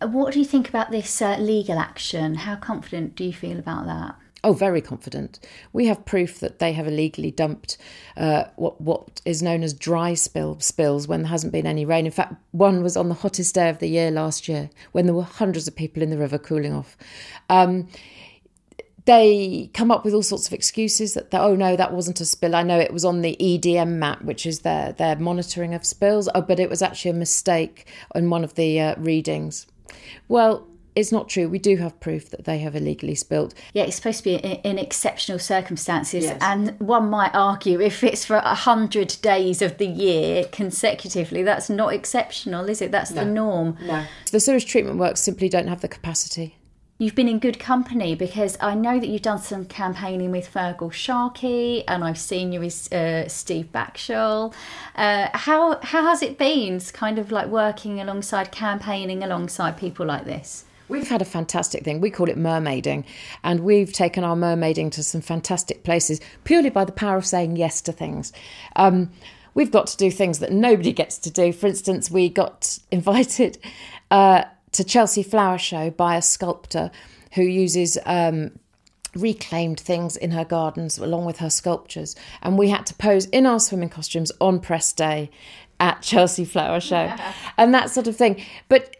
What 0.00 0.32
do 0.32 0.38
you 0.38 0.44
think 0.44 0.68
about 0.68 0.90
this 0.90 1.22
uh, 1.22 1.36
legal 1.38 1.78
action? 1.78 2.34
How 2.34 2.56
confident 2.56 3.14
do 3.14 3.24
you 3.24 3.32
feel 3.32 3.58
about 3.58 3.86
that 3.86 4.16
Oh, 4.44 4.52
very 4.52 4.80
confident. 4.80 5.38
We 5.72 5.86
have 5.86 6.04
proof 6.04 6.40
that 6.40 6.58
they 6.58 6.72
have 6.72 6.88
illegally 6.88 7.30
dumped 7.30 7.78
uh, 8.16 8.44
what 8.56 8.80
what 8.80 9.20
is 9.24 9.40
known 9.40 9.62
as 9.62 9.72
dry 9.72 10.14
spill 10.14 10.58
spills 10.58 11.06
when 11.06 11.22
there 11.22 11.30
hasn't 11.30 11.52
been 11.52 11.66
any 11.66 11.84
rain. 11.84 12.06
In 12.06 12.12
fact, 12.12 12.34
one 12.50 12.82
was 12.82 12.96
on 12.96 13.08
the 13.08 13.14
hottest 13.14 13.54
day 13.54 13.68
of 13.68 13.78
the 13.78 13.86
year 13.86 14.10
last 14.10 14.48
year 14.48 14.70
when 14.90 15.06
there 15.06 15.14
were 15.14 15.22
hundreds 15.22 15.68
of 15.68 15.76
people 15.76 16.02
in 16.02 16.10
the 16.10 16.18
river 16.18 16.38
cooling 16.38 16.72
off. 16.72 16.96
Um, 17.48 17.88
they 19.04 19.70
come 19.74 19.90
up 19.90 20.04
with 20.04 20.14
all 20.14 20.22
sorts 20.22 20.46
of 20.46 20.52
excuses 20.52 21.14
that, 21.14 21.34
oh 21.34 21.56
no 21.56 21.74
that 21.74 21.92
wasn't 21.92 22.20
a 22.20 22.24
spill 22.24 22.54
i 22.54 22.62
know 22.62 22.78
it 22.78 22.92
was 22.92 23.04
on 23.04 23.20
the 23.20 23.36
edm 23.40 23.94
map 23.94 24.22
which 24.22 24.46
is 24.46 24.60
their 24.60 24.92
their 24.92 25.16
monitoring 25.16 25.74
of 25.74 25.84
spills 25.84 26.28
oh, 26.34 26.40
but 26.40 26.60
it 26.60 26.70
was 26.70 26.82
actually 26.82 27.10
a 27.10 27.14
mistake 27.14 27.86
in 28.14 28.30
one 28.30 28.44
of 28.44 28.54
the 28.54 28.78
uh, 28.80 28.94
readings 28.98 29.66
well 30.28 30.68
it's 30.94 31.12
not 31.12 31.28
true. 31.28 31.48
We 31.48 31.58
do 31.58 31.76
have 31.76 31.98
proof 32.00 32.30
that 32.30 32.44
they 32.44 32.58
have 32.58 32.76
illegally 32.76 33.14
spilt. 33.14 33.54
Yeah, 33.72 33.84
it's 33.84 33.96
supposed 33.96 34.18
to 34.18 34.24
be 34.24 34.34
in, 34.34 34.60
in 34.62 34.78
exceptional 34.78 35.38
circumstances, 35.38 36.24
yes. 36.24 36.38
and 36.40 36.78
one 36.80 37.08
might 37.08 37.34
argue 37.34 37.80
if 37.80 38.04
it's 38.04 38.24
for 38.24 38.36
a 38.36 38.54
hundred 38.54 39.16
days 39.22 39.62
of 39.62 39.78
the 39.78 39.86
year 39.86 40.44
consecutively, 40.52 41.42
that's 41.42 41.70
not 41.70 41.92
exceptional, 41.92 42.68
is 42.68 42.82
it? 42.82 42.90
That's 42.90 43.10
no. 43.10 43.24
the 43.24 43.30
norm. 43.30 43.76
No, 43.82 44.04
the 44.30 44.40
sewage 44.40 44.66
treatment 44.66 44.98
works 44.98 45.20
simply 45.20 45.48
don't 45.48 45.68
have 45.68 45.80
the 45.80 45.88
capacity 45.88 46.56
you've 47.02 47.16
been 47.16 47.28
in 47.28 47.40
good 47.40 47.58
company 47.58 48.14
because 48.14 48.56
I 48.60 48.76
know 48.76 49.00
that 49.00 49.08
you've 49.08 49.22
done 49.22 49.40
some 49.40 49.64
campaigning 49.64 50.30
with 50.30 50.52
Feargal 50.52 50.92
Sharkey 50.92 51.82
and 51.88 52.04
I've 52.04 52.18
seen 52.18 52.52
you 52.52 52.60
with 52.60 52.92
uh, 52.92 53.26
Steve 53.26 53.72
Backshall. 53.72 54.54
Uh, 54.94 55.28
how 55.34 55.80
how 55.82 56.04
has 56.04 56.22
it 56.22 56.38
been, 56.38 56.78
kind 56.92 57.18
of 57.18 57.32
like 57.32 57.48
working 57.48 58.00
alongside 58.00 58.52
campaigning 58.52 59.24
alongside 59.24 59.76
people 59.76 60.06
like 60.06 60.26
this? 60.26 60.64
We've 60.92 61.08
had 61.08 61.22
a 61.22 61.26
fantastic 61.26 61.84
thing. 61.84 62.00
We 62.00 62.10
call 62.10 62.28
it 62.28 62.36
mermaiding, 62.36 63.04
and 63.42 63.60
we've 63.60 63.92
taken 63.92 64.24
our 64.24 64.36
mermaiding 64.36 64.92
to 64.92 65.02
some 65.02 65.20
fantastic 65.20 65.82
places 65.84 66.20
purely 66.44 66.70
by 66.70 66.84
the 66.84 66.92
power 66.92 67.16
of 67.16 67.26
saying 67.26 67.56
yes 67.56 67.80
to 67.82 67.92
things. 67.92 68.32
Um, 68.76 69.10
we've 69.54 69.70
got 69.70 69.88
to 69.88 69.96
do 69.96 70.10
things 70.10 70.38
that 70.38 70.52
nobody 70.52 70.92
gets 70.92 71.18
to 71.18 71.30
do. 71.30 71.52
For 71.52 71.66
instance, 71.66 72.10
we 72.10 72.28
got 72.28 72.78
invited. 72.90 73.58
Uh, 74.10 74.44
to 74.72 74.84
Chelsea 74.84 75.22
Flower 75.22 75.58
Show 75.58 75.90
by 75.90 76.16
a 76.16 76.22
sculptor 76.22 76.90
who 77.34 77.42
uses 77.42 77.98
um, 78.06 78.58
reclaimed 79.14 79.78
things 79.78 80.16
in 80.16 80.30
her 80.32 80.44
gardens 80.44 80.98
along 80.98 81.24
with 81.24 81.38
her 81.38 81.50
sculptures. 81.50 82.16
And 82.42 82.58
we 82.58 82.70
had 82.70 82.86
to 82.86 82.94
pose 82.94 83.26
in 83.26 83.46
our 83.46 83.60
swimming 83.60 83.90
costumes 83.90 84.32
on 84.40 84.60
press 84.60 84.92
day 84.92 85.30
at 85.78 86.02
Chelsea 86.02 86.44
Flower 86.44 86.80
Show 86.80 87.04
yeah. 87.04 87.34
and 87.58 87.74
that 87.74 87.90
sort 87.90 88.06
of 88.06 88.16
thing. 88.16 88.42
But 88.68 88.96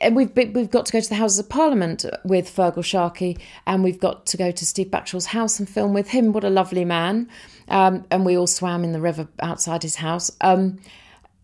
and 0.00 0.14
we've 0.14 0.34
we've 0.34 0.70
got 0.70 0.86
to 0.86 0.92
go 0.92 1.00
to 1.00 1.08
the 1.08 1.14
Houses 1.14 1.38
of 1.38 1.48
Parliament 1.48 2.04
with 2.24 2.54
Feargal 2.54 2.84
Sharkey, 2.84 3.38
and 3.66 3.82
we've 3.82 4.00
got 4.00 4.26
to 4.26 4.36
go 4.36 4.50
to 4.50 4.66
Steve 4.66 4.88
Backshall's 4.88 5.26
house 5.26 5.58
and 5.58 5.68
film 5.68 5.92
with 5.92 6.08
him. 6.08 6.32
What 6.32 6.44
a 6.44 6.50
lovely 6.50 6.84
man! 6.84 7.28
Um, 7.68 8.04
and 8.10 8.24
we 8.24 8.36
all 8.36 8.46
swam 8.46 8.84
in 8.84 8.92
the 8.92 9.00
river 9.00 9.28
outside 9.40 9.82
his 9.82 9.96
house. 9.96 10.30
Um, 10.40 10.78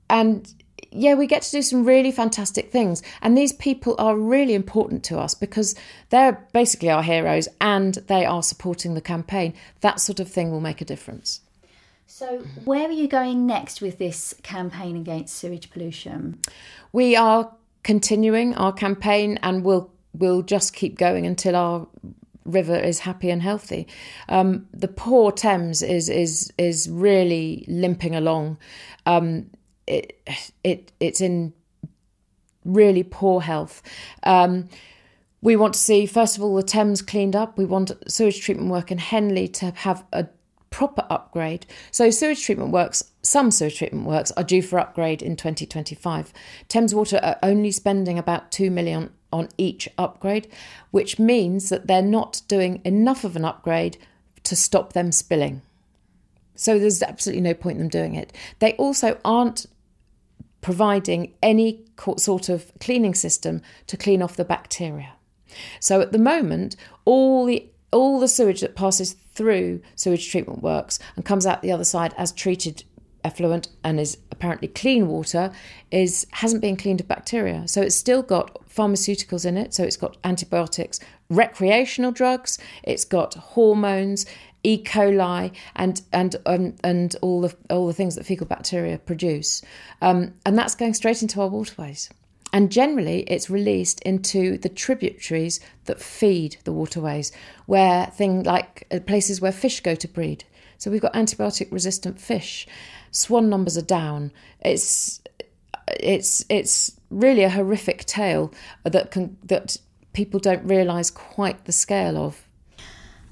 and 0.09 0.53
yeah, 0.93 1.15
we 1.15 1.27
get 1.27 1.43
to 1.43 1.51
do 1.51 1.63
some 1.63 1.85
really 1.85 2.13
fantastic 2.13 2.71
things. 2.71 3.03
And 3.23 3.37
these 3.37 3.53
people 3.53 3.95
are 3.99 4.17
really 4.17 4.55
important 4.55 5.03
to 5.05 5.19
us 5.19 5.35
because 5.35 5.75
they're 6.11 6.47
basically 6.53 6.91
our 6.91 7.03
heroes 7.03 7.49
and 7.61 7.95
they 7.95 8.25
are 8.27 8.43
supporting 8.43 8.95
the 8.95 9.01
campaign. 9.01 9.55
That 9.81 10.01
sort 10.01 10.21
of 10.21 10.31
thing 10.31 10.51
will 10.51 10.61
make 10.61 10.81
a 10.81 10.85
difference. 10.85 11.41
So, 12.07 12.41
where 12.65 12.89
are 12.89 12.93
you 12.93 13.09
going 13.09 13.47
next 13.47 13.81
with 13.81 13.97
this 13.97 14.35
campaign 14.43 14.97
against 14.97 15.35
sewage 15.35 15.71
pollution? 15.71 16.41
We 16.93 17.17
are 17.17 17.51
continuing 17.83 18.55
our 18.55 18.73
campaign 18.73 19.39
and 19.43 19.65
we'll, 19.65 19.91
we'll 20.13 20.43
just 20.43 20.75
keep 20.75 20.97
going 20.99 21.27
until 21.27 21.57
our 21.57 21.87
river 22.45 22.77
is 22.77 23.01
happy 23.01 23.31
and 23.31 23.43
healthy. 23.43 23.87
Um, 24.29 24.67
the 24.73 24.89
poor 24.89 25.33
Thames 25.33 25.83
is 25.83 26.09
is 26.09 26.53
is 26.59 26.89
really 26.91 27.65
limping 27.69 28.15
along. 28.15 28.59
Um, 29.07 29.51
it, 29.87 30.21
it 30.65 30.93
it's 31.01 31.21
in 31.21 31.53
really 32.65 33.03
poor 33.03 33.41
health. 33.41 33.83
Um, 34.23 34.69
we 35.41 35.57
want 35.57 35.75
to 35.75 35.81
see, 35.81 36.07
first 36.07 36.37
of 36.37 36.43
all, 36.43 36.55
the 36.55 36.63
Thames 36.63 37.03
cleaned 37.03 37.35
up. 37.35 37.59
We 37.59 37.65
want 37.65 37.91
sewage 38.07 38.41
treatment 38.41 38.71
work 38.71 38.93
in 38.93 38.99
Henley 38.99 39.49
to 39.49 39.73
have 39.73 40.05
a 40.13 40.29
proper 40.71 41.05
upgrade. 41.11 41.67
So, 41.91 42.11
sewage 42.11 42.45
treatment 42.45 42.71
works, 42.71 43.03
some 43.33 43.51
sewage 43.51 43.79
treatment 43.79 44.07
works 44.07 44.31
are 44.33 44.45
due 44.45 44.61
for 44.61 44.79
upgrade 44.79 45.23
in 45.23 45.37
2025. 45.37 46.35
Thames 46.69 46.95
Water 46.95 47.19
are 47.23 47.39
only 47.43 47.71
spending 47.71 48.19
about 48.19 48.53
2 48.53 48.71
million 48.71 49.11
on 49.33 49.49
each 49.57 49.89
upgrade, 49.97 50.53
which 50.91 51.19
means 51.19 51.71
that 51.71 51.87
they're 51.87 52.03
not 52.03 52.43
doing 52.47 52.83
enough 52.85 53.25
of 53.25 53.35
an 53.35 53.47
upgrade 53.47 53.97
to 54.43 54.55
stop 54.55 54.93
them 54.93 55.11
spilling. 55.11 55.63
So 56.57 56.79
there's 56.79 57.03
absolutely 57.03 57.41
no 57.41 57.55
point 57.55 57.77
in 57.77 57.85
them 57.85 57.89
doing 57.89 58.17
it. 58.17 58.35
They 58.59 58.75
also 58.75 59.19
aren't 59.25 59.65
providing 60.61 61.33
any 61.43 61.87
sort 62.19 62.51
of 62.51 62.71
cleaning 62.81 63.15
system 63.15 63.63
to 63.87 63.97
clean 63.97 64.21
off 64.21 64.37
the 64.37 64.45
bacteria. 64.45 65.15
So 65.81 66.03
at 66.03 66.13
the 66.13 66.19
moment, 66.19 66.77
all 67.07 67.47
the 67.47 67.67
all 67.93 68.21
the 68.21 68.29
sewage 68.29 68.61
that 68.61 68.75
passes 68.75 69.15
through 69.35 69.81
sewage 69.97 70.31
treatment 70.31 70.63
works 70.63 70.99
and 71.17 71.25
comes 71.25 71.47
out 71.47 71.61
the 71.63 71.73
other 71.73 71.85
side 71.85 72.15
as 72.17 72.33
treated 72.33 72.85
effluent 73.25 73.69
and 73.85 74.01
is 74.01 74.19
apparently 74.31 74.69
clean 74.69 75.09
water 75.09 75.53
is 75.91 76.27
hasn't 76.33 76.63
been 76.63 76.77
cleaned 76.77 77.01
of 77.01 77.09
bacteria. 77.09 77.67
So 77.69 77.81
it's 77.83 77.95
still 77.95 78.23
got 78.23 78.59
pharmaceuticals 78.69 79.47
in 79.47 79.57
it. 79.57 79.75
So 79.75 79.85
it's 79.85 79.97
got 79.97 80.17
antibiotics, 80.25 80.99
recreational 81.29 82.13
drugs, 82.13 82.59
it's 82.83 83.05
got 83.05 83.35
hormones, 83.35 84.27
E. 84.65 84.83
coli, 84.83 85.53
and 85.75 86.03
and 86.13 86.37
um, 86.47 86.75
and 86.85 87.17
all 87.21 87.41
the 87.41 87.57
all 87.71 87.87
the 87.87 87.93
things 87.93 88.15
that 88.15 88.25
fecal 88.25 88.47
bacteria 88.47 88.99
produce, 88.99 89.63
um, 90.01 90.35
and 90.47 90.57
that's 90.57 90.75
going 90.75 90.95
straight 90.95 91.23
into 91.23 91.41
our 91.41 91.49
waterways. 91.49 92.11
And 92.55 92.71
generally, 92.71 93.21
it's 93.23 93.49
released 93.49 94.01
into 94.03 94.59
the 94.59 94.69
tributaries 94.69 95.59
that 95.87 96.01
feed 96.01 96.59
the 96.65 96.73
waterways, 96.73 97.33
where 97.67 98.07
things 98.07 98.47
like 98.47 98.87
uh, 98.91 99.01
places 99.01 99.41
where 99.41 99.53
fish 99.53 99.81
go 99.81 99.95
to 99.95 100.07
breed. 100.07 100.45
So 100.83 100.91
we've 100.91 101.01
got 101.01 101.13
antibiotic 101.13 101.71
resistant 101.71 102.19
fish. 102.21 102.67
Swan 103.13 103.49
numbers 103.49 103.79
are 103.79 103.83
down. 103.83 104.33
It's 104.59 105.21
it's 105.87 106.45
it's 106.49 106.99
really 107.09 107.45
a 107.45 107.51
horrific 107.51 108.05
tale 108.05 108.53
that 108.83 109.13
can 109.13 109.37
that 109.45 109.77
people 110.13 110.41
don't 110.41 110.65
realise 110.65 111.09
quite 111.09 111.67
the 111.67 111.73
scale 111.73 112.17
of 112.17 112.49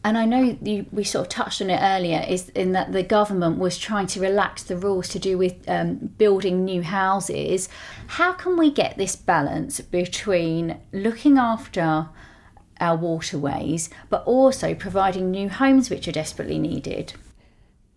and 0.05 0.17
I 0.17 0.27
know 0.27 0.57
you, 0.63 0.87
we 0.93 1.03
sort 1.03 1.27
of 1.27 1.29
touched 1.29 1.61
on 1.61 1.71
it 1.71 1.81
earlier, 1.83 2.25
is 2.27 2.51
in 2.51 2.71
that 2.73 2.93
the 2.93 3.03
government 3.03 3.59
was 3.59 3.77
trying 3.77 4.07
to 4.07 4.21
relax 4.21 4.63
the 4.63 4.77
rules 4.77 5.09
to 5.09 5.19
do 5.19 5.37
with 5.37 5.69
um, 5.69 5.97
building 5.97 6.65
new 6.65 6.83
houses. 6.83 7.69
How 8.07 8.33
can 8.33 8.57
we 8.57 8.71
get 8.71 8.97
this 8.97 9.17
balance 9.17 9.81
between 9.81 10.81
looking 10.93 11.37
after 11.37 12.09
our 12.81 12.97
waterways, 12.97 13.91
but 14.09 14.23
also 14.25 14.73
providing 14.73 15.33
new 15.33 15.49
homes 15.49 15.91
which 15.91 16.07
are 16.07 16.13
desperately 16.13 16.59
needed? 16.61 17.13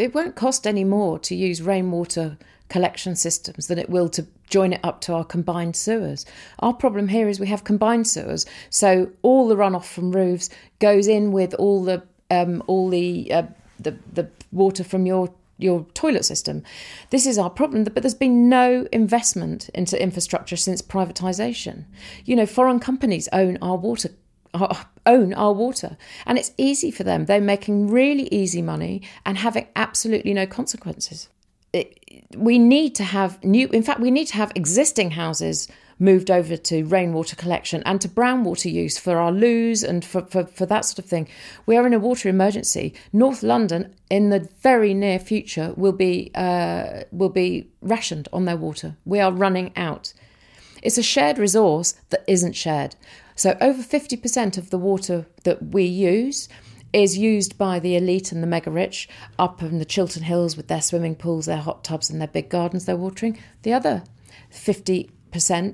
It 0.03 0.13
won't 0.13 0.35
cost 0.35 0.67
any 0.67 0.83
more 0.83 1.17
to 1.19 1.33
use 1.33 1.61
rainwater 1.61 2.37
collection 2.67 3.15
systems 3.15 3.67
than 3.67 3.79
it 3.79 3.89
will 3.89 4.09
to 4.09 4.27
join 4.49 4.73
it 4.73 4.81
up 4.83 4.99
to 5.01 5.13
our 5.13 5.23
combined 5.23 5.77
sewers. 5.77 6.25
Our 6.59 6.73
problem 6.73 7.07
here 7.07 7.29
is 7.29 7.39
we 7.39 7.47
have 7.47 7.63
combined 7.63 8.05
sewers, 8.05 8.45
so 8.69 9.11
all 9.21 9.47
the 9.47 9.55
runoff 9.55 9.85
from 9.85 10.11
roofs 10.11 10.49
goes 10.79 11.07
in 11.07 11.31
with 11.31 11.53
all 11.53 11.85
the 11.85 12.03
um, 12.29 12.61
all 12.67 12.89
the, 12.89 13.31
uh, 13.31 13.43
the 13.79 13.97
the 14.11 14.27
water 14.51 14.83
from 14.83 15.05
your 15.05 15.33
your 15.57 15.85
toilet 15.93 16.25
system. 16.25 16.63
This 17.09 17.25
is 17.25 17.37
our 17.37 17.49
problem, 17.49 17.85
but 17.85 18.03
there's 18.03 18.13
been 18.13 18.49
no 18.49 18.85
investment 18.91 19.69
into 19.69 20.01
infrastructure 20.01 20.57
since 20.57 20.81
privatisation. 20.81 21.85
You 22.25 22.35
know, 22.35 22.45
foreign 22.45 22.81
companies 22.81 23.29
own 23.31 23.57
our 23.61 23.77
water 23.77 24.09
own 25.05 25.33
our 25.33 25.53
water. 25.53 25.97
And 26.25 26.37
it's 26.37 26.51
easy 26.57 26.91
for 26.91 27.03
them. 27.03 27.25
They're 27.25 27.41
making 27.41 27.87
really 27.87 28.27
easy 28.31 28.61
money 28.61 29.01
and 29.25 29.37
having 29.37 29.67
absolutely 29.75 30.33
no 30.33 30.45
consequences 30.45 31.29
we 32.37 32.59
need 32.59 32.95
to 32.95 33.03
have 33.03 33.43
new, 33.43 33.67
in 33.69 33.83
fact, 33.83 33.99
we 33.99 34.11
need 34.11 34.27
to 34.27 34.35
have 34.35 34.51
existing 34.55 35.11
houses 35.11 35.67
moved 35.99 36.29
over 36.29 36.57
to 36.57 36.83
rainwater 36.85 37.35
collection 37.35 37.81
and 37.85 38.01
to 38.01 38.07
brown 38.07 38.43
water 38.43 38.67
use 38.67 38.97
for 38.97 39.17
our 39.17 39.31
loos 39.31 39.83
and 39.83 40.03
for, 40.03 40.21
for, 40.25 40.45
for 40.45 40.65
that 40.65 40.85
sort 40.85 40.99
of 40.99 41.05
thing. 41.05 41.27
We 41.65 41.77
are 41.77 41.87
in 41.87 41.93
a 41.93 41.99
water 41.99 42.29
emergency. 42.29 42.93
North 43.11 43.43
London, 43.43 43.93
in 44.09 44.29
the 44.29 44.47
very 44.61 44.93
near 44.93 45.19
future, 45.19 45.73
will 45.75 45.93
be 45.93 46.31
uh, 46.35 47.03
will 47.11 47.29
be 47.29 47.69
rationed 47.81 48.27
on 48.33 48.45
their 48.45 48.57
water. 48.57 48.97
We 49.05 49.19
are 49.19 49.31
running 49.31 49.71
out. 49.75 50.13
It's 50.81 50.97
a 50.97 51.03
shared 51.03 51.37
resource 51.37 51.95
that 52.09 52.23
isn't 52.27 52.53
shared. 52.53 52.95
So 53.35 53.57
over 53.61 53.81
50% 53.81 54.57
of 54.57 54.69
the 54.69 54.77
water 54.77 55.25
that 55.43 55.73
we 55.73 55.83
use 55.83 56.49
is 56.91 57.17
used 57.17 57.57
by 57.57 57.79
the 57.79 57.95
elite 57.95 58.31
and 58.31 58.43
the 58.43 58.47
mega 58.47 58.69
rich 58.69 59.09
up 59.39 59.63
in 59.63 59.79
the 59.79 59.85
Chiltern 59.85 60.23
Hills 60.23 60.55
with 60.55 60.67
their 60.67 60.81
swimming 60.81 61.15
pools, 61.15 61.47
their 61.47 61.57
hot 61.57 61.83
tubs, 61.83 62.09
and 62.09 62.21
their 62.21 62.27
big 62.27 62.49
gardens 62.49 62.85
they're 62.85 62.95
watering. 62.95 63.39
The 63.63 63.73
other 63.73 64.03
50% 64.51 65.09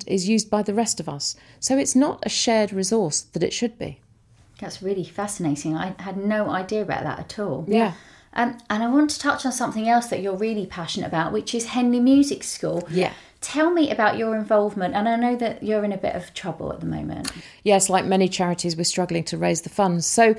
is 0.08 0.30
used 0.30 0.50
by 0.50 0.64
the 0.64 0.74
rest 0.74 1.00
of 1.00 1.10
us. 1.10 1.36
So 1.60 1.78
it's 1.78 1.96
not 1.96 2.24
a 2.26 2.30
shared 2.30 2.72
resource 2.72 3.22
that 3.22 3.44
it 3.44 3.54
should 3.54 3.78
be. 3.78 4.00
That's 4.60 4.82
really 4.82 5.04
fascinating. 5.04 5.76
I 5.76 5.96
had 6.00 6.18
no 6.18 6.50
idea 6.50 6.82
about 6.82 7.04
that 7.04 7.20
at 7.20 7.40
all. 7.40 7.66
Yeah. 7.68 7.94
Um, 8.34 8.58
and 8.70 8.84
I 8.84 8.88
want 8.88 9.10
to 9.12 9.20
touch 9.20 9.46
on 9.46 9.52
something 9.52 9.90
else 9.90 10.08
that 10.08 10.22
you're 10.22 10.36
really 10.36 10.66
passionate 10.66 11.08
about, 11.08 11.34
which 11.34 11.56
is 11.56 11.68
Henley 11.68 12.00
Music 12.00 12.44
School. 12.44 12.88
Yeah. 12.90 13.14
Tell 13.42 13.72
me 13.72 13.90
about 13.90 14.18
your 14.18 14.36
involvement, 14.36 14.96
and 14.96 15.08
I 15.08 15.16
know 15.16 15.36
that 15.38 15.64
you're 15.64 15.86
in 15.86 15.94
a 15.94 15.98
bit 15.98 16.14
of 16.14 16.34
trouble 16.34 16.74
at 16.74 16.82
the 16.82 16.86
moment. 16.86 17.32
Yes, 17.64 17.90
like 17.90 18.06
many 18.06 18.28
charities, 18.28 18.76
we're 18.76 18.84
struggling 18.84 19.24
to 19.26 19.38
raise 19.38 19.62
the 19.62 19.70
funds. 19.70 20.06
So, 20.06 20.36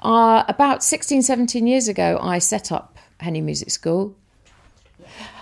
uh, 0.00 0.44
about 0.46 0.84
16, 0.84 1.22
17 1.22 1.66
years 1.66 1.88
ago, 1.88 2.18
I 2.22 2.38
set 2.38 2.70
up 2.70 2.96
Henley 3.18 3.40
Music 3.40 3.70
School. 3.70 4.14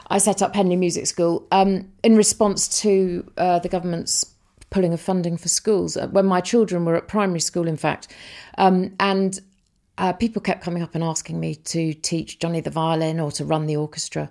I 0.08 0.18
set 0.18 0.40
up 0.40 0.54
Henley 0.54 0.76
Music 0.76 1.06
School 1.06 1.46
um, 1.52 1.90
in 2.02 2.16
response 2.16 2.80
to 2.80 3.30
uh, 3.36 3.58
the 3.58 3.68
government's 3.68 4.32
pulling 4.70 4.94
of 4.94 5.00
funding 5.00 5.36
for 5.36 5.48
schools 5.48 5.96
uh, 5.96 6.08
when 6.08 6.24
my 6.24 6.40
children 6.40 6.84
were 6.84 6.96
at 6.96 7.08
primary 7.08 7.40
school, 7.40 7.68
in 7.68 7.76
fact. 7.76 8.08
Um, 8.58 8.94
and 8.98 9.38
uh, 9.98 10.12
people 10.12 10.40
kept 10.40 10.64
coming 10.64 10.82
up 10.82 10.94
and 10.94 11.04
asking 11.04 11.38
me 11.38 11.54
to 11.54 11.92
teach 11.94 12.38
Johnny 12.38 12.60
the 12.60 12.70
violin 12.70 13.20
or 13.20 13.30
to 13.32 13.44
run 13.44 13.66
the 13.66 13.76
orchestra. 13.76 14.30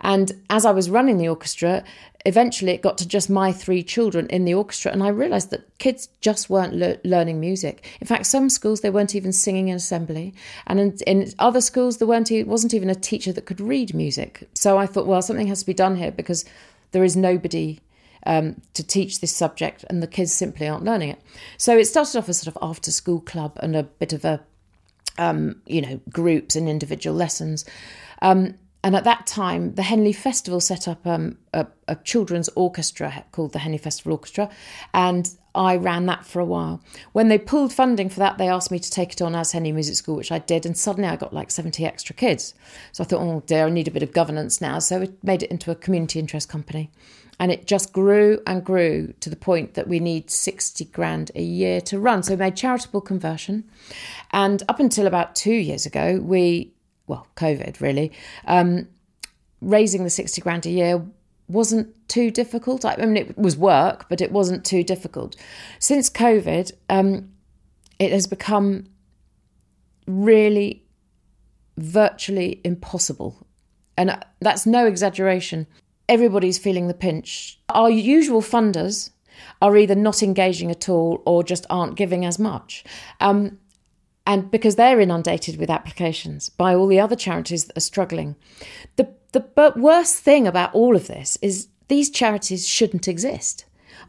And 0.00 0.32
as 0.50 0.66
I 0.66 0.70
was 0.70 0.90
running 0.90 1.16
the 1.16 1.28
orchestra, 1.28 1.82
eventually 2.26 2.72
it 2.72 2.82
got 2.82 2.98
to 2.98 3.08
just 3.08 3.30
my 3.30 3.50
three 3.52 3.82
children 3.82 4.26
in 4.26 4.44
the 4.44 4.54
orchestra, 4.54 4.92
and 4.92 5.02
I 5.02 5.08
realised 5.08 5.50
that 5.50 5.78
kids 5.78 6.08
just 6.20 6.50
weren't 6.50 6.74
le- 6.74 6.98
learning 7.04 7.40
music. 7.40 7.86
In 8.00 8.06
fact, 8.06 8.26
some 8.26 8.50
schools 8.50 8.80
they 8.80 8.90
weren't 8.90 9.14
even 9.14 9.32
singing 9.32 9.68
in 9.68 9.76
assembly, 9.76 10.34
and 10.66 10.78
in, 10.78 10.98
in 11.06 11.32
other 11.38 11.60
schools 11.60 11.98
there 11.98 12.08
weren't 12.08 12.30
e- 12.30 12.42
wasn't 12.42 12.74
even 12.74 12.90
a 12.90 12.94
teacher 12.94 13.32
that 13.32 13.46
could 13.46 13.60
read 13.60 13.94
music. 13.94 14.48
So 14.54 14.78
I 14.78 14.86
thought, 14.86 15.06
well, 15.06 15.22
something 15.22 15.46
has 15.46 15.60
to 15.60 15.66
be 15.66 15.74
done 15.74 15.96
here 15.96 16.12
because 16.12 16.44
there 16.90 17.04
is 17.04 17.16
nobody 17.16 17.80
um, 18.26 18.60
to 18.74 18.82
teach 18.82 19.20
this 19.20 19.34
subject, 19.34 19.84
and 19.88 20.02
the 20.02 20.06
kids 20.06 20.32
simply 20.32 20.68
aren't 20.68 20.84
learning 20.84 21.10
it. 21.10 21.22
So 21.56 21.78
it 21.78 21.86
started 21.86 22.18
off 22.18 22.28
as 22.28 22.40
sort 22.40 22.54
of 22.54 22.62
after 22.62 22.90
school 22.90 23.20
club 23.20 23.58
and 23.62 23.74
a 23.74 23.84
bit 23.84 24.12
of 24.12 24.24
a, 24.24 24.40
um, 25.18 25.60
you 25.66 25.80
know, 25.80 26.00
groups 26.10 26.56
and 26.56 26.68
individual 26.68 27.16
lessons. 27.16 27.64
Um, 28.22 28.54
and 28.84 28.94
at 28.94 29.04
that 29.04 29.26
time, 29.26 29.74
the 29.74 29.82
Henley 29.82 30.12
Festival 30.12 30.60
set 30.60 30.86
up 30.86 31.06
um, 31.06 31.36
a, 31.52 31.66
a, 31.88 31.96
children's 31.96 32.48
orchestra 32.50 33.24
called 33.32 33.52
the 33.52 33.58
Henley 33.58 33.78
Festival 33.78 34.12
Orchestra, 34.12 34.48
and 34.94 35.28
I 35.58 35.74
ran 35.74 36.06
that 36.06 36.24
for 36.24 36.38
a 36.38 36.44
while. 36.44 36.80
When 37.12 37.26
they 37.26 37.36
pulled 37.36 37.72
funding 37.72 38.08
for 38.08 38.20
that, 38.20 38.38
they 38.38 38.48
asked 38.48 38.70
me 38.70 38.78
to 38.78 38.90
take 38.90 39.12
it 39.12 39.20
on 39.20 39.34
as 39.34 39.50
Henley 39.50 39.72
Music 39.72 39.96
School, 39.96 40.14
which 40.14 40.30
I 40.30 40.38
did, 40.38 40.64
and 40.64 40.78
suddenly 40.78 41.08
I 41.08 41.16
got 41.16 41.34
like 41.34 41.50
70 41.50 41.84
extra 41.84 42.14
kids. 42.14 42.54
So 42.92 43.02
I 43.02 43.06
thought, 43.08 43.20
oh 43.20 43.42
dear, 43.44 43.66
I 43.66 43.70
need 43.70 43.88
a 43.88 43.90
bit 43.90 44.04
of 44.04 44.12
governance 44.12 44.60
now. 44.60 44.78
So 44.78 45.00
we 45.00 45.10
made 45.24 45.42
it 45.42 45.50
into 45.50 45.72
a 45.72 45.74
community 45.74 46.20
interest 46.20 46.48
company. 46.48 46.92
And 47.40 47.50
it 47.50 47.66
just 47.66 47.92
grew 47.92 48.40
and 48.46 48.64
grew 48.64 49.12
to 49.18 49.28
the 49.28 49.36
point 49.36 49.74
that 49.74 49.88
we 49.88 49.98
need 49.98 50.30
60 50.30 50.84
grand 50.86 51.32
a 51.34 51.42
year 51.42 51.80
to 51.82 51.98
run. 51.98 52.22
So 52.22 52.34
we 52.34 52.36
made 52.36 52.56
charitable 52.56 53.00
conversion. 53.00 53.64
And 54.30 54.62
up 54.68 54.78
until 54.78 55.08
about 55.08 55.34
two 55.34 55.54
years 55.54 55.86
ago, 55.86 56.20
we, 56.22 56.72
well, 57.08 57.26
COVID 57.36 57.80
really, 57.80 58.12
um, 58.46 58.86
raising 59.60 60.04
the 60.04 60.10
60 60.10 60.40
grand 60.40 60.66
a 60.66 60.70
year 60.70 61.04
wasn't 61.48 61.94
too 62.08 62.30
difficult. 62.30 62.84
I 62.84 62.96
mean, 62.96 63.16
it 63.16 63.38
was 63.38 63.56
work, 63.56 64.08
but 64.08 64.20
it 64.20 64.30
wasn't 64.32 64.64
too 64.64 64.82
difficult. 64.82 65.36
Since 65.78 66.10
COVID, 66.10 66.72
um, 66.88 67.30
it 67.98 68.12
has 68.12 68.26
become 68.26 68.86
really 70.06 70.84
virtually 71.76 72.60
impossible. 72.64 73.46
And 73.96 74.18
that's 74.40 74.66
no 74.66 74.86
exaggeration 74.86 75.66
everybody's 76.08 76.58
feeling 76.58 76.88
the 76.88 76.94
pinch. 76.94 77.60
Our 77.68 77.90
usual 77.90 78.40
funders 78.40 79.10
are 79.60 79.76
either 79.76 79.94
not 79.94 80.22
engaging 80.22 80.70
at 80.70 80.88
all 80.88 81.22
or 81.26 81.44
just 81.44 81.66
aren't 81.70 81.96
giving 81.96 82.24
as 82.24 82.38
much. 82.38 82.84
Um, 83.20 83.58
and 84.26 84.50
because 84.50 84.76
they're 84.76 85.00
inundated 85.00 85.58
with 85.58 85.70
applications 85.70 86.48
by 86.48 86.74
all 86.74 86.86
the 86.86 87.00
other 87.00 87.16
charities 87.16 87.64
that 87.64 87.76
are 87.76 87.80
struggling. 87.80 88.36
The, 88.96 89.08
the 89.32 89.40
but 89.40 89.78
worst 89.78 90.16
thing 90.16 90.46
about 90.46 90.74
all 90.74 90.96
of 90.96 91.06
this 91.06 91.36
is 91.42 91.68
these 91.88 92.10
charities 92.10 92.68
shouldn't 92.68 93.08
exist. 93.08 93.64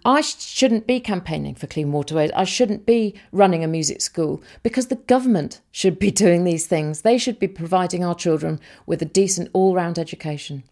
I 0.05 0.21
shouldn't 0.21 0.87
be 0.87 0.99
campaigning 0.99 1.55
for 1.55 1.67
clean 1.67 1.91
waterways. 1.91 2.31
I 2.35 2.45
shouldn't 2.45 2.85
be 2.85 3.15
running 3.31 3.63
a 3.63 3.67
music 3.67 4.01
school 4.01 4.41
because 4.63 4.87
the 4.87 4.95
government 4.95 5.59
should 5.71 5.99
be 5.99 6.11
doing 6.25 6.43
these 6.43 6.67
things. 6.67 7.01
They 7.01 7.17
should 7.17 7.39
be 7.39 7.47
providing 7.47 8.03
our 8.03 8.15
children 8.15 8.59
with 8.85 9.01
a 9.01 9.05
decent 9.05 9.49
all 9.53 9.75
round 9.75 9.99
education 9.99 10.63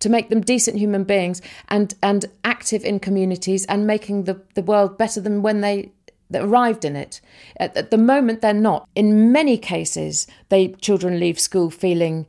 to 0.00 0.08
make 0.08 0.30
them 0.30 0.40
decent 0.40 0.78
human 0.78 1.04
beings 1.04 1.42
and 1.68 1.94
and 2.02 2.24
active 2.42 2.84
in 2.84 2.98
communities 2.98 3.66
and 3.66 3.86
making 3.86 4.24
the, 4.24 4.40
the 4.54 4.62
world 4.62 4.96
better 4.96 5.20
than 5.20 5.42
when 5.42 5.60
they 5.60 5.92
arrived 6.34 6.84
in 6.84 6.96
it. 6.96 7.20
At, 7.56 7.76
at 7.76 7.90
the 7.90 7.98
moment, 7.98 8.40
they're 8.40 8.54
not. 8.54 8.88
In 8.94 9.32
many 9.32 9.58
cases, 9.58 10.26
they 10.48 10.68
children 10.68 11.20
leave 11.20 11.38
school 11.38 11.70
feeling 11.70 12.26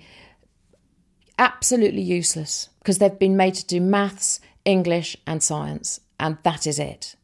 absolutely 1.41 2.01
useless 2.01 2.69
because 2.79 2.99
they've 2.99 3.19
been 3.19 3.35
made 3.35 3.55
to 3.55 3.65
do 3.65 3.81
maths, 3.81 4.39
English, 4.63 5.17
and 5.27 5.43
science, 5.43 5.99
and 6.19 6.37
that 6.43 6.65
is 6.65 6.79
it 6.79 7.15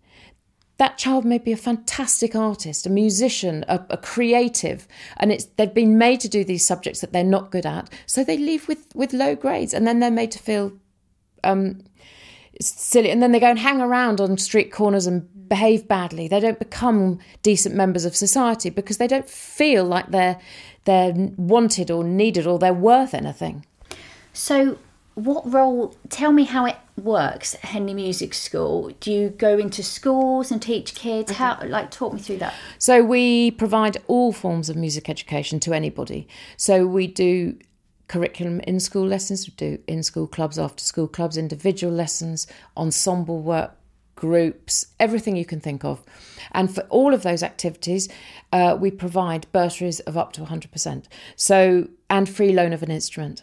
that 0.77 0.97
child 0.97 1.25
may 1.25 1.37
be 1.39 1.51
a 1.51 1.57
fantastic 1.57 2.35
artist, 2.35 2.85
a 2.85 2.89
musician, 2.89 3.65
a, 3.67 3.83
a, 3.89 3.97
creative, 3.97 4.87
and 5.17 5.31
it's 5.31 5.45
they've 5.57 5.73
been 5.73 5.97
made 5.97 6.19
to 6.19 6.29
do 6.29 6.43
these 6.43 6.65
subjects 6.65 7.01
that 7.01 7.11
they're 7.11 7.23
not 7.23 7.51
good 7.51 7.65
at, 7.65 7.89
so 8.05 8.23
they 8.23 8.37
leave 8.37 8.67
with 8.67 8.87
with 8.95 9.13
low 9.13 9.35
grades, 9.35 9.73
and 9.73 9.87
then 9.87 9.99
they're 9.99 10.11
made 10.11 10.31
to 10.31 10.39
feel 10.39 10.71
um, 11.43 11.83
silly, 12.61 13.09
and 13.09 13.21
then 13.21 13.31
they 13.31 13.39
go 13.39 13.49
and 13.49 13.59
hang 13.59 13.81
around 13.81 14.21
on 14.21 14.37
street 14.37 14.71
corners 14.71 15.07
and 15.07 15.27
behave 15.49 15.87
badly. 15.87 16.27
They 16.27 16.39
don't 16.39 16.59
become 16.59 17.19
decent 17.41 17.73
members 17.73 18.05
of 18.05 18.15
society 18.15 18.69
because 18.69 18.97
they 18.97 19.07
don't 19.07 19.29
feel 19.29 19.83
like 19.83 20.11
they're 20.11 20.39
they're 20.85 21.13
wanted 21.37 21.89
or 21.89 22.03
needed 22.03 22.45
or 22.45 22.59
they're 22.59 22.73
worth 22.73 23.13
anything. 23.15 23.65
So 24.37 24.77
what 25.15 25.51
role 25.51 25.95
tell 26.09 26.31
me 26.31 26.43
how 26.43 26.65
it 26.65 26.77
works 26.95 27.53
henley 27.55 27.95
music 27.95 28.35
school. 28.35 28.91
Do 28.99 29.11
you 29.11 29.29
go 29.29 29.57
into 29.57 29.81
schools 29.81 30.51
and 30.51 30.61
teach 30.61 30.93
kids? 30.93 31.31
How 31.31 31.59
like 31.65 31.89
talk 31.89 32.13
me 32.13 32.19
through 32.19 32.37
that. 32.37 32.53
So 32.77 33.03
we 33.03 33.49
provide 33.49 33.97
all 34.05 34.31
forms 34.31 34.69
of 34.69 34.75
music 34.75 35.09
education 35.09 35.59
to 35.61 35.73
anybody. 35.73 36.27
So 36.55 36.85
we 36.85 37.07
do 37.07 37.57
curriculum 38.07 38.59
in 38.61 38.79
school 38.79 39.05
lessons 39.05 39.47
we 39.47 39.55
do 39.55 39.79
in 39.87 40.03
school 40.03 40.27
clubs 40.27 40.59
after 40.59 40.83
school 40.83 41.07
clubs 41.07 41.35
individual 41.35 41.91
lessons 41.91 42.45
ensemble 42.77 43.41
work 43.41 43.75
groups 44.15 44.85
everything 44.99 45.35
you 45.35 45.45
can 45.45 45.59
think 45.59 45.83
of. 45.83 46.03
And 46.51 46.73
for 46.73 46.81
all 46.89 47.13
of 47.13 47.23
those 47.23 47.41
activities 47.41 48.07
uh, 48.53 48.77
we 48.79 48.91
provide 48.91 49.51
bursaries 49.51 49.99
of 50.01 50.15
up 50.15 50.31
to 50.33 50.41
100% 50.41 51.05
so 51.35 51.89
and 52.07 52.29
free 52.29 52.53
loan 52.53 52.71
of 52.71 52.83
an 52.83 52.91
instrument 52.91 53.41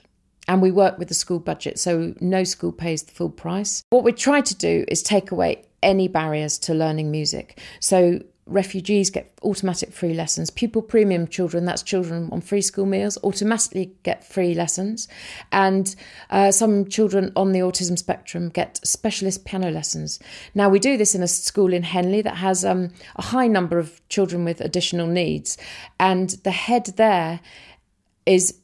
and 0.48 0.60
we 0.60 0.70
work 0.70 0.98
with 0.98 1.08
the 1.08 1.14
school 1.14 1.38
budget, 1.38 1.78
so 1.78 2.14
no 2.20 2.44
school 2.44 2.72
pays 2.72 3.02
the 3.02 3.12
full 3.12 3.30
price. 3.30 3.82
What 3.90 4.04
we 4.04 4.12
try 4.12 4.40
to 4.40 4.54
do 4.54 4.84
is 4.88 5.02
take 5.02 5.30
away 5.30 5.64
any 5.82 6.08
barriers 6.08 6.58
to 6.58 6.74
learning 6.74 7.10
music. 7.10 7.60
So 7.80 8.20
refugees 8.46 9.08
get 9.08 9.32
automatic 9.42 9.92
free 9.92 10.12
lessons. 10.12 10.50
Pupil 10.50 10.82
premium 10.82 11.26
children, 11.26 11.64
that's 11.64 11.82
children 11.82 12.28
on 12.30 12.40
free 12.40 12.60
school 12.60 12.86
meals, 12.86 13.16
automatically 13.24 13.94
get 14.02 14.24
free 14.24 14.54
lessons. 14.54 15.08
And 15.50 15.94
uh, 16.30 16.50
some 16.50 16.88
children 16.88 17.32
on 17.36 17.52
the 17.52 17.60
autism 17.60 17.98
spectrum 17.98 18.50
get 18.50 18.80
specialist 18.84 19.44
piano 19.44 19.70
lessons. 19.70 20.18
Now, 20.54 20.68
we 20.68 20.78
do 20.78 20.96
this 20.96 21.14
in 21.14 21.22
a 21.22 21.28
school 21.28 21.72
in 21.72 21.84
Henley 21.84 22.22
that 22.22 22.36
has 22.36 22.64
um, 22.64 22.90
a 23.16 23.22
high 23.22 23.46
number 23.46 23.78
of 23.78 24.06
children 24.08 24.44
with 24.44 24.60
additional 24.60 25.06
needs. 25.06 25.56
And 25.98 26.30
the 26.44 26.50
head 26.50 26.86
there 26.96 27.40
is 28.26 28.60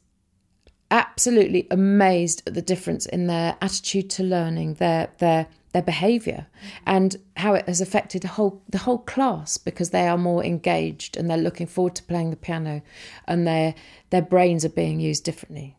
absolutely 0.91 1.67
amazed 1.71 2.43
at 2.45 2.53
the 2.53 2.61
difference 2.61 3.05
in 3.05 3.27
their 3.27 3.57
attitude 3.61 4.09
to 4.11 4.23
learning, 4.23 4.75
their 4.75 5.09
their 5.17 5.47
their 5.73 5.81
behaviour, 5.81 6.47
and 6.85 7.15
how 7.37 7.53
it 7.53 7.65
has 7.65 7.81
affected 7.81 8.21
the 8.21 8.27
whole 8.27 8.61
the 8.69 8.79
whole 8.79 8.99
class 8.99 9.57
because 9.57 9.89
they 9.89 10.07
are 10.07 10.17
more 10.17 10.43
engaged 10.43 11.15
and 11.17 11.29
they're 11.29 11.37
looking 11.37 11.65
forward 11.65 11.95
to 11.95 12.03
playing 12.03 12.29
the 12.29 12.35
piano, 12.35 12.81
and 13.27 13.47
their 13.47 13.73
their 14.09 14.21
brains 14.21 14.63
are 14.63 14.69
being 14.69 14.99
used 14.99 15.23
differently. 15.23 15.75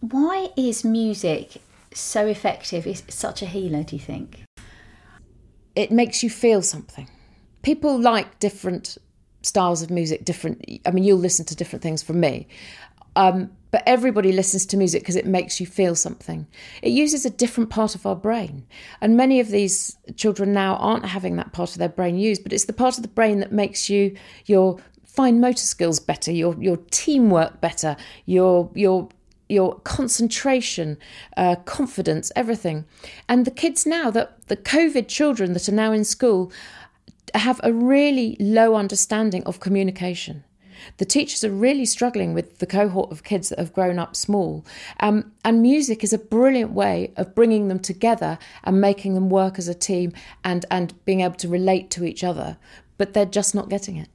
Why 0.00 0.50
is 0.56 0.84
music 0.84 1.60
so 1.92 2.26
effective? 2.26 2.86
Is 2.86 3.02
such 3.08 3.42
a 3.42 3.46
healer? 3.46 3.82
Do 3.82 3.96
you 3.96 4.02
think? 4.02 4.44
It 5.74 5.90
makes 5.90 6.22
you 6.22 6.30
feel 6.30 6.62
something. 6.62 7.08
People 7.62 7.98
like 7.98 8.38
different 8.38 8.98
styles 9.42 9.80
of 9.80 9.88
music 9.90 10.22
different 10.22 10.62
i 10.84 10.90
mean 10.90 11.02
you'll 11.02 11.18
listen 11.18 11.46
to 11.46 11.56
different 11.56 11.82
things 11.82 12.02
from 12.02 12.20
me 12.20 12.46
um, 13.16 13.50
but 13.70 13.82
everybody 13.86 14.32
listens 14.32 14.66
to 14.66 14.76
music 14.76 15.02
because 15.02 15.16
it 15.16 15.26
makes 15.26 15.60
you 15.60 15.66
feel 15.66 15.94
something. 15.94 16.46
It 16.82 16.90
uses 16.90 17.24
a 17.24 17.30
different 17.30 17.70
part 17.70 17.94
of 17.94 18.06
our 18.06 18.16
brain. 18.16 18.66
And 19.00 19.16
many 19.16 19.40
of 19.40 19.48
these 19.48 19.96
children 20.16 20.52
now 20.52 20.76
aren't 20.76 21.06
having 21.06 21.36
that 21.36 21.52
part 21.52 21.72
of 21.72 21.78
their 21.78 21.88
brain 21.88 22.18
used, 22.18 22.42
but 22.42 22.52
it's 22.52 22.64
the 22.64 22.72
part 22.72 22.96
of 22.96 23.02
the 23.02 23.08
brain 23.08 23.40
that 23.40 23.52
makes 23.52 23.88
you 23.88 24.16
your 24.46 24.78
fine 25.04 25.40
motor 25.40 25.58
skills 25.58 26.00
better, 26.00 26.32
your 26.32 26.54
your 26.60 26.78
teamwork 26.90 27.60
better, 27.60 27.96
your 28.26 28.70
your 28.74 29.08
your 29.48 29.80
concentration, 29.80 30.96
uh, 31.36 31.56
confidence, 31.64 32.30
everything. 32.36 32.84
And 33.28 33.44
the 33.44 33.50
kids 33.50 33.84
now 33.84 34.10
that 34.12 34.46
the 34.46 34.56
COVID 34.56 35.08
children 35.08 35.52
that 35.54 35.68
are 35.68 35.72
now 35.72 35.92
in 35.92 36.04
school 36.04 36.52
have 37.34 37.60
a 37.62 37.72
really 37.72 38.36
low 38.38 38.74
understanding 38.74 39.42
of 39.44 39.60
communication. 39.60 40.44
The 40.98 41.04
teachers 41.04 41.44
are 41.44 41.50
really 41.50 41.86
struggling 41.86 42.34
with 42.34 42.58
the 42.58 42.66
cohort 42.66 43.10
of 43.10 43.24
kids 43.24 43.48
that 43.48 43.58
have 43.58 43.72
grown 43.72 43.98
up 43.98 44.16
small. 44.16 44.64
Um, 45.00 45.32
and 45.44 45.62
music 45.62 46.04
is 46.04 46.12
a 46.12 46.18
brilliant 46.18 46.72
way 46.72 47.12
of 47.16 47.34
bringing 47.34 47.68
them 47.68 47.78
together 47.78 48.38
and 48.64 48.80
making 48.80 49.14
them 49.14 49.30
work 49.30 49.58
as 49.58 49.68
a 49.68 49.74
team 49.74 50.12
and, 50.44 50.64
and 50.70 51.04
being 51.04 51.20
able 51.20 51.36
to 51.36 51.48
relate 51.48 51.90
to 51.92 52.04
each 52.04 52.24
other. 52.24 52.56
But 52.98 53.14
they're 53.14 53.24
just 53.26 53.54
not 53.54 53.68
getting 53.68 53.96
it. 53.96 54.08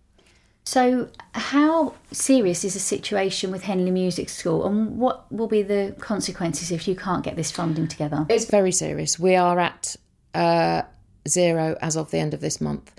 So, 0.68 1.10
how 1.34 1.94
serious 2.12 2.64
is 2.64 2.74
the 2.74 2.80
situation 2.80 3.52
with 3.52 3.64
Henley 3.64 3.92
Music 3.92 4.30
School, 4.30 4.66
and 4.66 4.98
what 4.98 5.32
will 5.32 5.48
be 5.48 5.62
the 5.62 5.96
consequences 6.00 6.72
if 6.72 6.88
you 6.88 6.96
can't 6.96 7.24
get 7.24 7.36
this 7.36 7.52
funding 7.52 7.88
together? 7.88 8.26
It's 8.30 8.46
very 8.46 8.72
serious. 8.72 9.20
We 9.20 9.36
are 9.36 9.60
at 9.60 9.96
uh, 10.34 10.82
zero 11.28 11.78
as 11.82 11.96
of 11.96 12.10
the 12.10 12.18
end 12.18 12.34
of 12.34 12.42
this 12.42 12.60
month. 12.60 12.92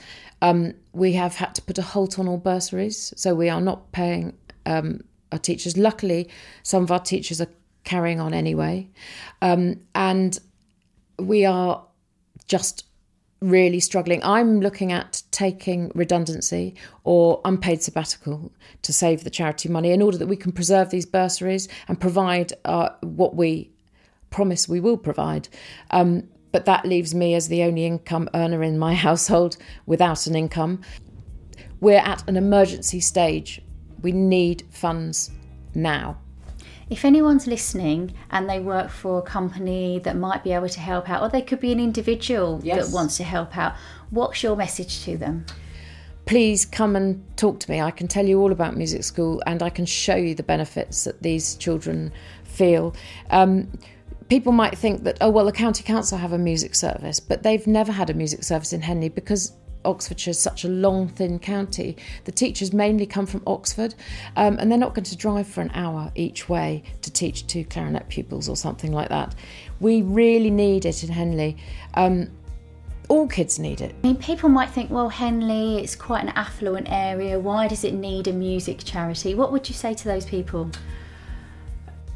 Um, 0.42 0.75
we 0.92 1.12
have 1.12 1.37
had 1.37 1.55
to 1.55 1.62
put 1.62 1.79
a 1.79 1.83
halt 1.83 2.18
on 2.18 2.29
all 2.29 2.38
bursaries, 2.38 3.12
so 3.16 3.35
we 3.35 3.49
are 3.49 3.61
not 3.61 3.92
paying 3.92 4.35
um, 4.66 5.03
our 5.33 5.38
teachers. 5.38 5.77
Luckily, 5.77 6.29
some 6.62 6.83
of 6.83 6.90
our 6.90 7.01
teachers 7.01 7.40
are 7.40 7.49
carrying 7.85 8.20
on 8.20 8.35
anyway, 8.35 8.88
um, 9.42 9.81
and 9.94 10.38
we 11.18 11.44
are 11.44 11.85
just 12.49 12.85
really 13.40 13.81
struggling. 13.81 14.22
I'm 14.25 14.61
looking 14.61 14.92
at 14.92 15.22
taking 15.31 15.92
redundancy 15.94 16.75
or 17.05 17.40
unpaid 17.44 17.83
sabbatical 17.83 18.53
to 18.83 18.92
save 18.92 19.25
the 19.25 19.31
charity 19.31 19.68
money 19.68 19.90
in 19.90 20.03
order 20.03 20.18
that 20.18 20.27
we 20.27 20.37
can 20.37 20.53
preserve 20.53 20.90
these 20.90 21.07
bursaries 21.07 21.68
and 21.88 22.01
provide 22.01 22.53
uh, 22.64 22.90
what 23.03 23.37
we 23.37 23.70
promise 24.31 24.68
we 24.68 24.81
will 24.81 24.96
provide. 24.96 25.49
Um, 25.90 26.29
but 26.57 26.64
that 26.64 26.87
leaves 26.87 27.14
me 27.14 27.35
as 27.35 27.49
the 27.49 27.62
only 27.64 27.85
income 27.85 28.31
earner 28.33 28.62
in 28.62 28.79
my 28.79 28.95
household 29.07 29.59
without 29.85 30.27
an 30.27 30.35
income. 30.35 30.81
We're 31.81 31.99
at 31.99 32.27
an 32.31 32.38
emergency 32.38 32.99
stage. 33.01 33.61
We 34.01 34.11
need 34.12 34.64
funds 34.71 35.33
now. 35.75 36.16
If 36.88 37.05
anyone's 37.05 37.47
listening 37.47 38.14
and 38.31 38.49
they 38.49 38.59
work 38.59 38.88
for 38.88 39.19
a 39.19 39.23
company 39.23 39.99
that 39.99 40.16
might 40.16 40.45
be 40.45 40.53
able 40.53 40.71
to 40.71 40.81
help 40.81 41.11
out, 41.11 41.21
or 41.21 41.29
they 41.29 41.42
could 41.42 41.61
be 41.61 41.73
an 41.73 41.79
individual 41.79 42.59
yes. 42.64 42.87
that 42.87 42.95
wants 42.95 43.19
to 43.19 43.25
help 43.25 43.55
out, 43.59 43.75
what's 44.09 44.42
your 44.42 44.57
message 44.57 45.05
to 45.05 45.19
them? 45.19 45.45
Please 46.25 46.64
come 46.64 46.97
and 46.97 47.23
talk 47.37 47.61
to 47.61 47.71
me. 47.71 47.83
I 47.83 47.90
can 47.90 48.09
tell 48.09 48.25
you 48.25 48.40
all 48.40 48.51
about 48.51 48.79
music 48.79 49.05
school 49.05 49.42
and 49.47 49.62
I 49.62 49.69
can 49.69 49.85
show 49.85 50.16
you 50.16 50.35
the 50.35 50.42
benefits 50.42 51.05
that 51.05 51.23
these 51.23 51.55
children 51.57 52.14
feel. 52.45 52.97
Um, 53.29 53.69
people 54.29 54.53
might 54.53 54.77
think 54.77 55.05
that, 55.05 55.19
oh, 55.21 55.31
well, 55.31 55.45
the 55.45 55.53
county 55.53 55.83
council 55.83 56.19
have 56.19 56.33
a 56.33 56.39
music 56.39 56.75
service, 56.75 57.21
but 57.21 57.43
they've 57.43 57.67
never 57.67 57.93
had 57.93 58.11
a 58.11 58.15
music 58.15 58.43
service 58.43 58.73
in 58.73 58.83
Henley 58.83 59.09
because 59.09 59.53
Oxfordshire 59.85 60.33
is 60.33 60.39
such 60.39 60.65
a 60.65 60.69
long, 60.69 61.09
thin 61.09 61.39
county. 61.39 61.97
The 62.25 62.33
teachers 62.33 62.73
mainly 62.73 63.07
come 63.07 63.27
from 63.27 63.43
Oxford, 63.47 63.95
um, 64.37 64.59
and 64.59 64.71
they're 64.71 64.79
not 64.79 64.95
going 64.95 65.05
to 65.05 65.17
drive 65.17 65.47
for 65.47 65.61
an 65.61 65.71
hour 65.75 66.11
each 66.15 66.49
way 66.49 66.83
to 67.03 67.11
teach 67.11 67.47
two 67.47 67.65
clarinet 67.65 68.09
pupils 68.09 68.49
or 68.49 68.57
something 68.57 68.93
like 68.93 69.09
that. 69.09 69.35
We 69.81 70.03
really 70.03 70.51
need 70.51 70.85
it 70.85 71.03
in 71.05 71.11
Henley. 71.11 71.57
Um, 71.95 72.31
all 73.09 73.29
kids 73.29 73.61
need 73.61 73.81
it. 73.81 73.95
I 74.03 74.07
mean, 74.09 74.17
people 74.17 74.49
might 74.49 74.71
think, 74.71 74.91
well, 74.91 75.09
Henley, 75.09 75.79
it's 75.79 75.95
quite 75.95 76.25
an 76.25 76.31
affluent 76.31 76.91
area. 76.91 77.39
Why 77.39 77.69
does 77.69 77.85
it 77.85 77.95
need 77.95 78.27
a 78.27 78.33
music 78.33 78.81
charity? 78.85 79.37
What 79.37 79.53
would 79.53 79.69
you 79.69 79.75
say 79.77 79.95
to 79.95 80.05
those 80.05 80.27
people? 80.27 80.71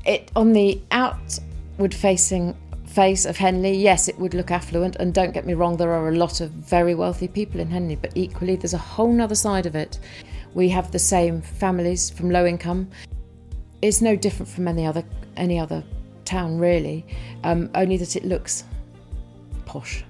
It 0.04 0.32
on 0.34 0.52
the 0.52 0.80
out 0.90 1.38
outward 1.80 1.94
facing 1.94 2.54
face 2.84 3.24
of 3.24 3.38
Henley, 3.38 3.74
yes, 3.74 4.06
it 4.06 4.18
would 4.18 4.34
look 4.34 4.50
affluent. 4.50 4.96
And 4.96 5.14
don't 5.14 5.32
get 5.32 5.46
me 5.46 5.54
wrong, 5.54 5.78
there 5.78 5.90
are 5.92 6.10
a 6.10 6.14
lot 6.14 6.42
of 6.42 6.50
very 6.50 6.94
wealthy 6.94 7.26
people 7.26 7.58
in 7.58 7.70
Henley, 7.70 7.96
but 7.96 8.12
equally, 8.14 8.54
there's 8.54 8.74
a 8.74 8.78
whole 8.78 9.18
other 9.18 9.34
side 9.34 9.64
of 9.64 9.74
it. 9.74 9.98
We 10.52 10.68
have 10.68 10.90
the 10.90 10.98
same 10.98 11.40
families 11.40 12.10
from 12.10 12.28
low 12.30 12.44
income. 12.44 12.90
It's 13.80 14.02
no 14.02 14.14
different 14.14 14.52
from 14.52 14.68
any 14.68 14.84
other 14.84 15.02
any 15.38 15.58
other 15.58 15.82
town, 16.26 16.58
really, 16.58 17.06
um, 17.44 17.70
only 17.74 17.96
that 17.96 18.14
it 18.14 18.26
looks 18.26 18.64
posh. 19.64 20.04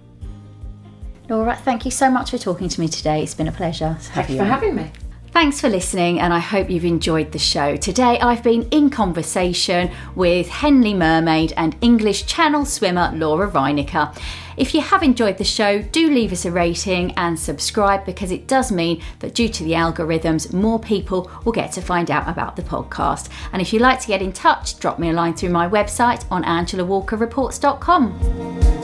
Laura, 1.28 1.54
thank 1.54 1.84
you 1.84 1.92
so 1.92 2.10
much 2.10 2.32
for 2.32 2.38
talking 2.38 2.68
to 2.68 2.80
me 2.80 2.88
today. 2.88 3.22
It's 3.22 3.34
been 3.34 3.46
a 3.46 3.52
pleasure. 3.52 3.96
Thanks 4.00 4.34
for 4.34 4.42
having 4.42 4.74
me. 4.74 4.90
Thanks 5.32 5.60
for 5.60 5.68
listening, 5.68 6.18
and 6.18 6.34
I 6.34 6.40
hope 6.40 6.68
you've 6.68 6.84
enjoyed 6.84 7.30
the 7.30 7.38
show. 7.38 7.76
Today, 7.76 8.18
I've 8.18 8.42
been 8.42 8.68
in 8.70 8.90
conversation 8.90 9.92
with 10.16 10.48
Henley 10.48 10.92
Mermaid 10.92 11.52
and 11.56 11.76
English 11.80 12.26
Channel 12.26 12.64
swimmer 12.64 13.12
Laura 13.14 13.48
Reineke. 13.48 14.18
If 14.56 14.74
you 14.74 14.80
have 14.80 15.04
enjoyed 15.04 15.38
the 15.38 15.44
show, 15.44 15.82
do 15.82 16.10
leave 16.10 16.32
us 16.32 16.44
a 16.44 16.50
rating 16.50 17.12
and 17.12 17.38
subscribe 17.38 18.04
because 18.04 18.32
it 18.32 18.48
does 18.48 18.72
mean 18.72 19.00
that 19.20 19.36
due 19.36 19.48
to 19.48 19.62
the 19.62 19.72
algorithms, 19.72 20.52
more 20.52 20.80
people 20.80 21.30
will 21.44 21.52
get 21.52 21.70
to 21.72 21.80
find 21.80 22.10
out 22.10 22.28
about 22.28 22.56
the 22.56 22.62
podcast. 22.62 23.28
And 23.52 23.62
if 23.62 23.72
you'd 23.72 23.82
like 23.82 24.00
to 24.00 24.08
get 24.08 24.20
in 24.20 24.32
touch, 24.32 24.80
drop 24.80 24.98
me 24.98 25.10
a 25.10 25.12
line 25.12 25.34
through 25.34 25.50
my 25.50 25.68
website 25.68 26.24
on 26.30 26.42
angelawalkerreports.com. 26.42 28.79